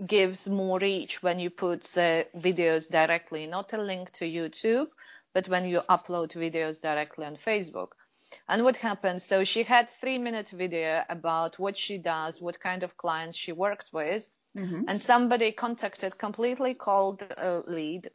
gives 0.07 0.49
more 0.49 0.79
reach 0.79 1.23
when 1.23 1.39
you 1.39 1.51
put 1.51 1.85
the 1.85 2.27
videos 2.37 2.91
directly, 2.91 3.47
not 3.47 3.73
a 3.73 3.81
link 3.81 4.11
to 4.13 4.25
YouTube, 4.25 4.89
but 5.33 5.49
when 5.49 5.65
you 5.65 5.81
upload 5.89 6.33
videos 6.33 6.81
directly 6.81 7.27
on 7.27 7.37
Facebook. 7.37 7.89
And 8.49 8.65
what 8.65 8.77
happened? 8.77 9.23
So 9.23 9.45
she 9.45 9.63
had 9.63 9.89
three 9.89 10.19
minute 10.19 10.51
video 10.51 11.05
about 11.09 11.59
what 11.59 11.77
she 11.77 11.99
does, 11.99 12.41
what 12.41 12.61
kind 12.61 12.83
of 12.83 12.97
clients 12.97 13.37
she 13.37 13.53
works 13.53 13.93
with. 13.93 14.29
Mm-hmm. 14.57 14.83
And 14.89 15.03
somebody 15.03 15.53
contacted 15.53 16.17
completely 16.19 16.75
cold 16.75 17.23
uh, 17.37 17.63
lead 17.67 18.11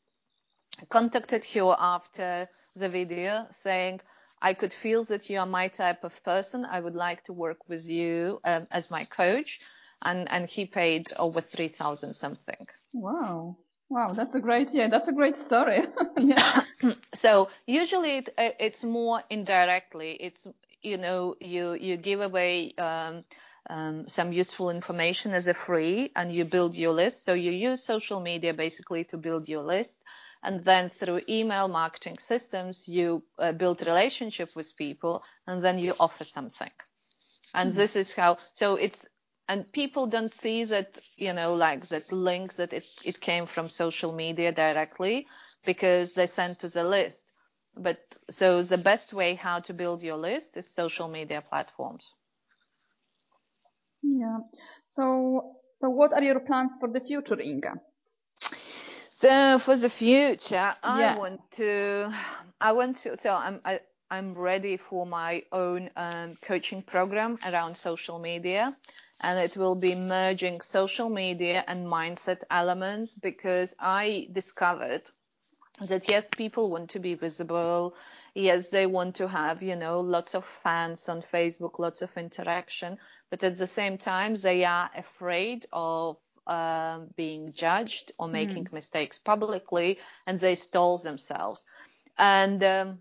contacted 0.89 1.46
her 1.46 1.76
after 1.78 2.50
the 2.76 2.89
video 2.89 3.48
saying, 3.52 4.02
I 4.42 4.54
could 4.54 4.74
feel 4.74 5.04
that 5.06 5.30
you 5.30 5.39
are 5.39 5.46
my 5.46 5.68
type 5.68 6.04
of 6.04 6.24
person. 6.24 6.65
I 6.65 6.80
would 6.80 6.96
like 6.96 7.24
to 7.24 7.34
work 7.34 7.68
with 7.68 7.89
you 7.89 8.39
um, 8.44 8.68
as 8.72 8.89
my 8.89 9.06
coach. 9.06 9.60
And, 10.02 10.32
and 10.32 10.50
he 10.50 10.65
paid 10.65 11.12
over 11.18 11.42
3000 11.42 12.13
something. 12.13 12.68
Wow. 12.94 13.58
Wow, 13.89 14.13
that's 14.13 14.36
a 14.36 14.39
great, 14.39 14.70
yeah, 14.72 14.88
that's 14.88 15.08
a 15.10 15.12
great 15.12 15.38
story. 15.39 15.82
yeah. 16.18 16.62
so 17.13 17.50
usually 17.65 18.18
it, 18.18 18.30
it's 18.38 18.84
more 18.84 19.22
indirectly. 19.30 20.12
It's, 20.12 20.48
you 20.82 20.98
know, 20.98 21.36
you, 21.42 21.74
you 21.74 21.98
give 21.98 22.22
away, 22.22 22.74
um, 22.78 23.26
um, 23.70 24.08
some 24.08 24.32
useful 24.32 24.70
information 24.70 25.34
as 25.34 25.48
a 25.48 25.54
free 25.54 26.12
and 26.15 26.32
you 26.32 26.46
build 26.46 26.76
your 26.76 26.92
list. 26.92 27.26
So 27.26 27.34
you 27.34 27.52
use 27.52 27.84
social 27.84 28.20
media 28.20 28.54
basically 28.54 29.04
to 29.06 29.18
build 29.18 29.50
your 29.50 29.63
list 29.63 30.02
and 30.43 30.63
then 30.63 30.89
through 30.89 31.21
email 31.28 31.67
marketing 31.67 32.17
systems 32.19 32.88
you 32.88 33.23
uh, 33.38 33.52
build 33.52 33.86
relationship 33.86 34.56
with 34.56 34.75
people 34.75 35.23
and 35.47 35.62
then 35.62 35.80
you 35.80 35.93
offer 35.99 36.23
something. 36.23 36.71
And 37.54 37.71
mm-hmm. 37.71 37.78
this 37.78 37.95
is 37.95 38.13
how 38.13 38.38
so 38.54 38.75
it's 38.75 39.06
and 39.47 39.71
people 39.71 40.08
don't 40.08 40.32
see 40.32 40.63
that 40.65 40.97
you 41.17 41.34
know 41.34 41.56
like 41.56 41.88
that 41.88 42.12
link 42.12 42.54
that 42.56 42.73
it, 42.73 42.86
it 43.04 43.19
came 43.19 43.47
from 43.47 43.69
social 43.69 44.13
media 44.13 44.52
directly 44.52 45.28
because 45.65 46.13
they 46.13 46.28
sent 46.28 46.60
to 46.60 46.69
the 46.69 46.84
list. 46.84 47.32
But 47.75 47.99
so 48.30 48.62
the 48.62 48.78
best 48.78 49.13
way 49.13 49.36
how 49.36 49.60
to 49.62 49.73
build 49.73 50.04
your 50.04 50.17
list 50.17 50.56
is 50.58 50.73
social 50.73 51.08
media 51.08 51.41
platforms. 51.41 52.13
Yeah. 54.02 54.39
So 54.95 55.56
so 55.82 55.89
what 55.89 56.13
are 56.13 56.23
your 56.23 56.39
plans 56.39 56.71
for 56.80 56.89
the 56.89 56.99
future 56.99 57.39
inga 57.39 57.73
so 59.21 59.60
for 59.60 59.75
the 59.75 59.89
future, 59.89 60.75
I 60.84 60.99
yeah. 60.99 61.17
want 61.17 61.41
to, 61.51 62.13
I 62.60 62.71
want 62.71 62.97
to, 62.97 63.17
so 63.17 63.34
I'm, 63.34 63.62
I, 63.65 63.79
I'm 64.12 64.34
ready 64.34 64.77
for 64.77 65.05
my 65.05 65.43
own 65.51 65.89
um, 65.95 66.38
coaching 66.41 66.82
program 66.82 67.38
around 67.45 67.75
social 67.75 68.19
media. 68.19 68.75
And 69.21 69.38
it 69.38 69.58
will 69.58 69.75
be 69.75 69.95
merging 69.95 70.62
social 70.62 71.10
media 71.10 71.63
and 71.67 71.86
mindset 71.86 72.41
elements 72.49 73.15
because 73.15 73.75
I 73.77 74.29
discovered 74.32 75.03
that 75.82 76.10
yes, 76.10 76.27
people 76.27 76.69
want 76.69 76.91
to 76.91 76.99
be 76.99 77.15
visible. 77.15 77.95
Yes, 78.34 78.69
they 78.69 78.86
want 78.86 79.15
to 79.15 79.27
have, 79.27 79.62
you 79.62 79.75
know, 79.75 79.99
lots 79.99 80.36
of 80.36 80.45
fans 80.45 81.10
on 81.10 81.21
Facebook, 81.21 81.79
lots 81.79 82.01
of 82.01 82.15
interaction, 82.17 82.97
but 83.29 83.43
at 83.43 83.58
the 83.58 83.67
same 83.67 83.97
time, 83.97 84.36
they 84.36 84.63
are 84.63 84.89
afraid 84.95 85.65
of 85.73 86.17
uh, 86.49 86.99
being 87.15 87.53
judged 87.53 88.12
or 88.17 88.27
making 88.27 88.65
mm. 88.65 88.73
mistakes 88.73 89.19
publicly, 89.19 89.99
and 90.25 90.39
they 90.39 90.55
stall 90.55 90.97
themselves. 90.97 91.65
And 92.17 92.63
um, 92.63 92.99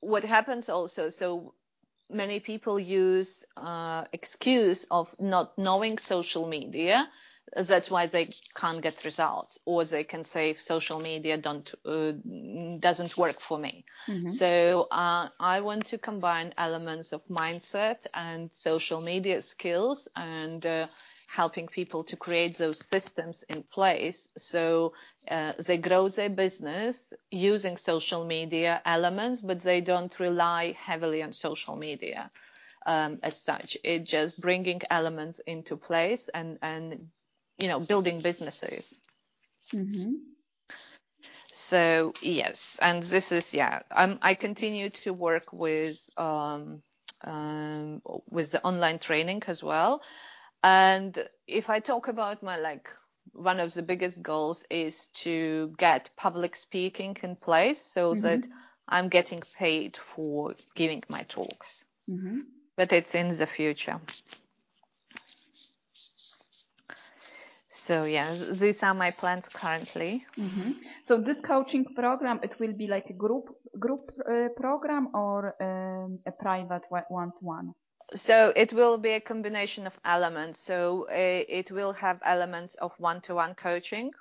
what 0.00 0.24
happens 0.24 0.68
also, 0.68 1.10
so 1.10 1.54
many 2.10 2.40
people 2.40 2.80
use 2.80 3.44
uh, 3.56 4.04
excuse 4.12 4.86
of 4.90 5.14
not 5.20 5.56
knowing 5.58 5.98
social 5.98 6.48
media 6.48 7.06
that's 7.56 7.90
why 7.90 8.06
they 8.06 8.30
can't 8.56 8.82
get 8.82 9.04
results 9.04 9.58
or 9.64 9.84
they 9.84 10.04
can 10.04 10.24
say 10.24 10.54
social 10.58 10.98
media 10.98 11.36
don't 11.36 11.70
uh, 11.84 12.12
doesn't 12.80 13.16
work 13.16 13.40
for 13.40 13.58
me 13.58 13.84
mm-hmm. 14.08 14.28
so 14.28 14.86
uh, 14.90 15.28
i 15.38 15.60
want 15.60 15.86
to 15.86 15.98
combine 15.98 16.52
elements 16.58 17.12
of 17.12 17.22
mindset 17.28 18.06
and 18.12 18.52
social 18.52 19.00
media 19.00 19.40
skills 19.40 20.08
and 20.16 20.66
uh, 20.66 20.86
helping 21.40 21.66
people 21.66 22.04
to 22.04 22.16
create 22.16 22.56
those 22.58 22.78
systems 22.94 23.44
in 23.48 23.62
place 23.62 24.28
so 24.36 24.92
uh, 25.30 25.52
they 25.66 25.78
grow 25.78 26.08
their 26.08 26.30
business 26.30 27.12
using 27.30 27.76
social 27.76 28.24
media 28.24 28.80
elements 28.84 29.40
but 29.40 29.60
they 29.60 29.80
don't 29.80 30.20
rely 30.20 30.74
heavily 30.78 31.22
on 31.22 31.32
social 31.32 31.76
media 31.76 32.30
um, 32.86 33.18
as 33.22 33.40
such. 33.40 33.76
It's 33.82 34.10
just 34.10 34.40
bringing 34.40 34.80
elements 34.90 35.38
into 35.40 35.76
place 35.76 36.28
and 36.28 36.58
and 36.62 37.08
you 37.58 37.68
know 37.68 37.80
building 37.80 38.20
businesses. 38.20 38.94
Mm-hmm. 39.72 40.12
So 41.52 42.12
yes, 42.20 42.78
and 42.82 43.02
this 43.02 43.32
is 43.32 43.54
yeah. 43.54 43.80
I'm, 43.90 44.18
I 44.22 44.34
continue 44.34 44.90
to 45.04 45.12
work 45.12 45.52
with 45.52 46.08
um, 46.16 46.82
um, 47.22 48.02
with 48.30 48.52
the 48.52 48.62
online 48.62 48.98
training 48.98 49.42
as 49.46 49.62
well. 49.62 50.02
And 50.64 51.28
if 51.46 51.70
I 51.70 51.78
talk 51.78 52.08
about 52.08 52.42
my 52.42 52.56
like 52.56 52.88
one 53.32 53.60
of 53.60 53.72
the 53.74 53.82
biggest 53.82 54.22
goals 54.22 54.64
is 54.70 55.06
to 55.22 55.72
get 55.78 56.10
public 56.16 56.56
speaking 56.56 57.16
in 57.22 57.36
place 57.36 57.80
so 57.80 58.12
mm-hmm. 58.12 58.22
that 58.22 58.48
I'm 58.88 59.08
getting 59.08 59.42
paid 59.56 59.96
for 59.96 60.54
giving 60.74 61.04
my 61.08 61.22
talks. 61.28 61.84
Mm-hmm 62.10 62.40
but 62.76 62.92
it's 62.92 63.14
in 63.14 63.28
the 63.28 63.46
future. 63.46 64.00
So 67.86 68.04
yeah, 68.04 68.34
these 68.52 68.82
are 68.82 68.94
my 68.94 69.10
plans 69.10 69.48
currently. 69.48 70.24
Mm-hmm. 70.38 70.72
So 71.04 71.18
this 71.18 71.40
coaching 71.40 71.84
program, 71.84 72.40
it 72.42 72.58
will 72.58 72.72
be 72.72 72.86
like 72.86 73.10
a 73.10 73.12
group 73.12 73.54
group 73.78 74.10
uh, 74.26 74.48
program 74.56 75.08
or 75.12 75.54
um, 75.60 76.18
a 76.26 76.32
private 76.32 76.84
one-to-one. 76.88 77.74
So 78.14 78.52
it 78.54 78.72
will 78.72 78.96
be 78.96 79.10
a 79.10 79.20
combination 79.20 79.86
of 79.86 79.98
elements. 80.04 80.60
So 80.60 81.06
uh, 81.10 81.44
it 81.48 81.70
will 81.70 81.92
have 81.94 82.20
elements 82.24 82.74
of 82.76 82.92
one-to-one 82.98 83.54
coaching, 83.54 84.12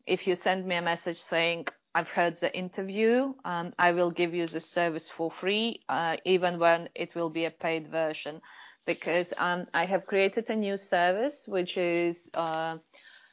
if 0.05 0.27
you 0.27 0.35
send 0.35 0.65
me 0.65 0.75
a 0.75 0.81
message 0.81 1.17
saying 1.17 1.65
I've 1.95 2.09
heard 2.09 2.35
the 2.37 2.55
interview 2.55 3.33
um, 3.43 3.73
I 3.79 3.91
will 3.91 4.11
give 4.11 4.33
you 4.33 4.47
the 4.47 4.59
service 4.59 5.09
for 5.09 5.31
free 5.31 5.81
uh, 5.89 6.17
even 6.25 6.59
when 6.59 6.89
it 6.95 7.15
will 7.15 7.29
be 7.29 7.45
a 7.45 7.51
paid 7.51 7.87
version 7.89 8.41
because 8.85 9.33
um, 9.37 9.67
I 9.73 9.85
have 9.85 10.05
created 10.05 10.49
a 10.49 10.55
new 10.55 10.77
service 10.77 11.45
which 11.47 11.77
is 11.77 12.29
uh, 12.33 12.77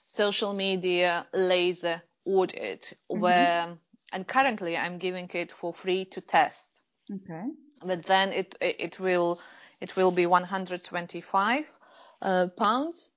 social 0.08 0.52
media 0.52 1.26
laser 1.32 2.02
audit 2.24 2.96
mm-hmm. 3.10 3.20
where 3.20 3.78
and 4.12 4.26
currently 4.26 4.76
I'm 4.76 4.98
giving 4.98 5.28
it 5.34 5.52
for 5.52 5.74
free 5.74 6.04
to 6.06 6.20
test 6.20 6.76
Okay. 7.12 7.44
But 7.84 8.04
then 8.06 8.32
it 8.32 8.56
it 8.60 8.98
will 8.98 9.40
it 9.80 9.96
will 9.96 10.10
be 10.10 10.26
125 10.26 11.64
uh, 12.22 12.46
pounds. 12.56 13.12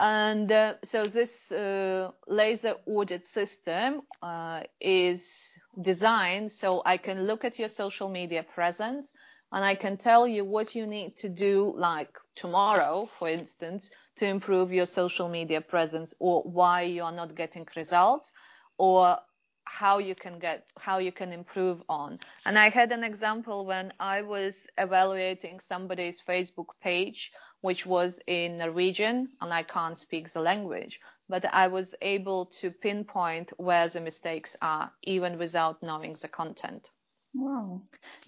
And 0.00 0.50
uh, 0.52 0.74
so 0.84 1.06
this 1.06 1.50
uh, 1.50 2.10
laser 2.28 2.74
audit 2.86 3.24
system 3.24 4.02
uh, 4.22 4.62
is 4.80 5.58
designed 5.80 6.52
so 6.52 6.82
I 6.84 6.98
can 6.98 7.26
look 7.26 7.44
at 7.44 7.58
your 7.58 7.68
social 7.68 8.08
media 8.08 8.44
presence 8.44 9.12
and 9.50 9.64
I 9.64 9.74
can 9.74 9.96
tell 9.96 10.26
you 10.26 10.44
what 10.44 10.74
you 10.74 10.86
need 10.86 11.16
to 11.18 11.28
do 11.28 11.74
like 11.76 12.10
tomorrow, 12.36 13.08
for 13.18 13.28
instance, 13.28 13.90
to 14.18 14.26
improve 14.26 14.72
your 14.72 14.86
social 14.86 15.28
media 15.28 15.60
presence 15.60 16.14
or 16.20 16.42
why 16.42 16.82
you 16.82 17.02
are 17.02 17.12
not 17.12 17.34
getting 17.34 17.66
results 17.76 18.30
or 18.76 19.18
how 19.64 19.98
you 19.98 20.14
can 20.14 20.38
get 20.38 20.66
how 20.78 20.98
you 20.98 21.12
can 21.12 21.32
improve 21.32 21.82
on. 21.88 22.18
And 22.46 22.58
i 22.58 22.70
had 22.70 22.90
an 22.90 23.04
example 23.04 23.66
when 23.66 23.92
i 24.00 24.22
was 24.22 24.66
evaluating 24.78 25.60
somebody's 25.60 26.20
facebook 26.26 26.70
page 26.82 27.32
which 27.60 27.86
was 27.86 28.20
in 28.26 28.58
norwegian 28.58 29.28
and 29.40 29.52
i 29.52 29.62
can't 29.62 29.98
speak 29.98 30.30
the 30.30 30.40
language 30.40 31.00
but 31.28 31.44
i 31.52 31.66
was 31.68 31.94
able 32.02 32.46
to 32.46 32.70
pinpoint 32.70 33.52
where 33.56 33.88
the 33.88 34.00
mistakes 34.00 34.56
are 34.62 34.90
even 35.02 35.38
without 35.38 35.82
knowing 35.82 36.14
the 36.14 36.28
content 36.28 36.90
wow 37.34 37.80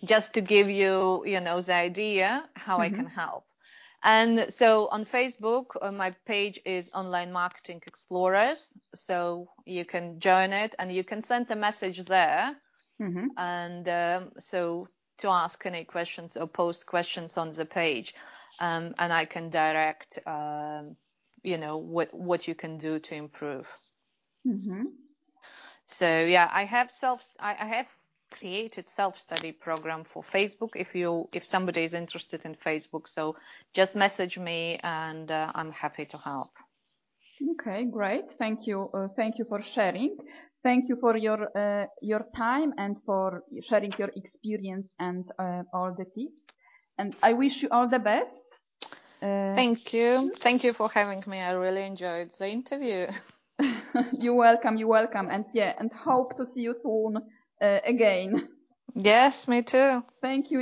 just 0.05 0.35
to 0.35 0.40
give 0.40 0.69
you 0.69 1.25
you 1.27 1.40
know 1.40 1.61
the 1.61 1.75
idea 1.75 2.49
how 2.55 2.79
mm-hmm. 2.79 2.95
i 2.95 2.97
can 2.97 3.07
help 3.07 3.45
and 4.03 4.47
so 4.51 4.88
on 4.88 5.05
Facebook, 5.05 5.66
uh, 5.81 5.93
my 5.93 6.14
page 6.25 6.59
is 6.64 6.90
Online 6.95 7.33
Marketing 7.33 7.83
Explorers. 7.87 8.75
So 8.95 9.51
you 9.66 9.85
can 9.85 10.21
join 10.21 10.53
it 10.53 10.75
and 10.79 10.90
you 10.90 11.05
can 11.05 11.21
send 11.21 11.51
a 11.51 11.57
message 11.57 12.05
there. 12.05 12.57
Mm-hmm. 13.01 13.27
And 13.37 13.88
um, 13.88 14.33
so 14.38 14.88
to 15.19 15.29
ask 15.29 15.64
any 15.66 15.85
questions 15.85 16.37
or 16.37 16.47
post 16.47 16.87
questions 16.87 17.37
on 17.37 17.51
the 17.51 17.66
page. 17.66 18.14
Um, 18.61 18.94
and 18.99 19.12
I 19.12 19.25
can 19.25 19.51
direct, 19.51 20.18
um, 20.27 20.96
you 21.42 21.59
know, 21.59 21.79
what, 21.79 22.12
what 22.12 22.46
you 22.46 22.55
can 22.55 22.79
do 22.79 22.99
to 22.99 23.14
improve. 23.14 23.66
Mm-hmm. 24.46 24.83
So 25.87 26.25
yeah, 26.25 26.49
I 26.53 26.64
have 26.64 26.90
self, 26.90 27.29
I, 27.40 27.57
I 27.59 27.66
have 27.66 27.87
created 28.31 28.88
self-study 28.88 29.53
program 29.53 30.05
for 30.05 30.23
Facebook 30.23 30.70
if 30.77 30.94
you 30.94 31.29
if 31.33 31.44
somebody 31.44 31.83
is 31.83 31.94
interested 31.94 32.44
in 32.44 32.55
Facebook. 32.55 33.09
So 33.09 33.37
just 33.75 33.96
message 33.96 34.38
me 34.38 34.79
and 34.83 35.31
uh, 35.31 35.51
I'm 35.55 35.73
happy 35.73 36.05
to 36.07 36.18
help. 36.18 36.53
Okay, 37.53 37.85
great. 37.85 38.31
Thank 38.38 38.66
you. 38.66 38.90
Uh, 38.94 39.09
thank 39.16 39.38
you 39.38 39.46
for 39.49 39.62
sharing. 39.62 40.16
Thank 40.62 40.88
you 40.88 40.96
for 41.01 41.16
your 41.16 41.49
uh, 41.57 41.87
your 42.03 42.27
time 42.37 42.75
and 42.77 43.01
for 43.07 43.42
sharing 43.62 43.92
your 43.99 44.11
experience 44.14 44.87
and 44.99 45.25
uh, 45.38 45.62
all 45.73 45.94
the 45.96 46.05
tips. 46.05 46.44
And 46.99 47.16
I 47.23 47.33
wish 47.33 47.62
you 47.62 47.68
all 47.70 47.88
the 47.88 47.99
best. 47.99 48.39
Uh, 49.22 49.54
thank 49.54 49.92
you. 49.92 50.33
Thank 50.38 50.64
you 50.64 50.72
for 50.72 50.88
having 50.88 51.22
me. 51.26 51.40
I 51.40 51.52
really 51.52 51.85
enjoyed 51.85 52.30
the 52.38 52.48
interview. 52.48 53.09
you're 54.12 54.35
welcome. 54.35 54.76
You're 54.76 54.88
welcome. 54.88 55.28
And 55.30 55.44
yeah, 55.52 55.74
and 55.78 55.92
hope 55.92 56.37
to 56.37 56.46
see 56.46 56.61
you 56.61 56.74
soon 56.83 57.18
uh, 57.61 57.80
again. 57.85 58.48
Yes, 58.94 59.46
me 59.48 59.62
too. 59.62 60.02
Thank 60.22 60.50
you. 60.50 60.61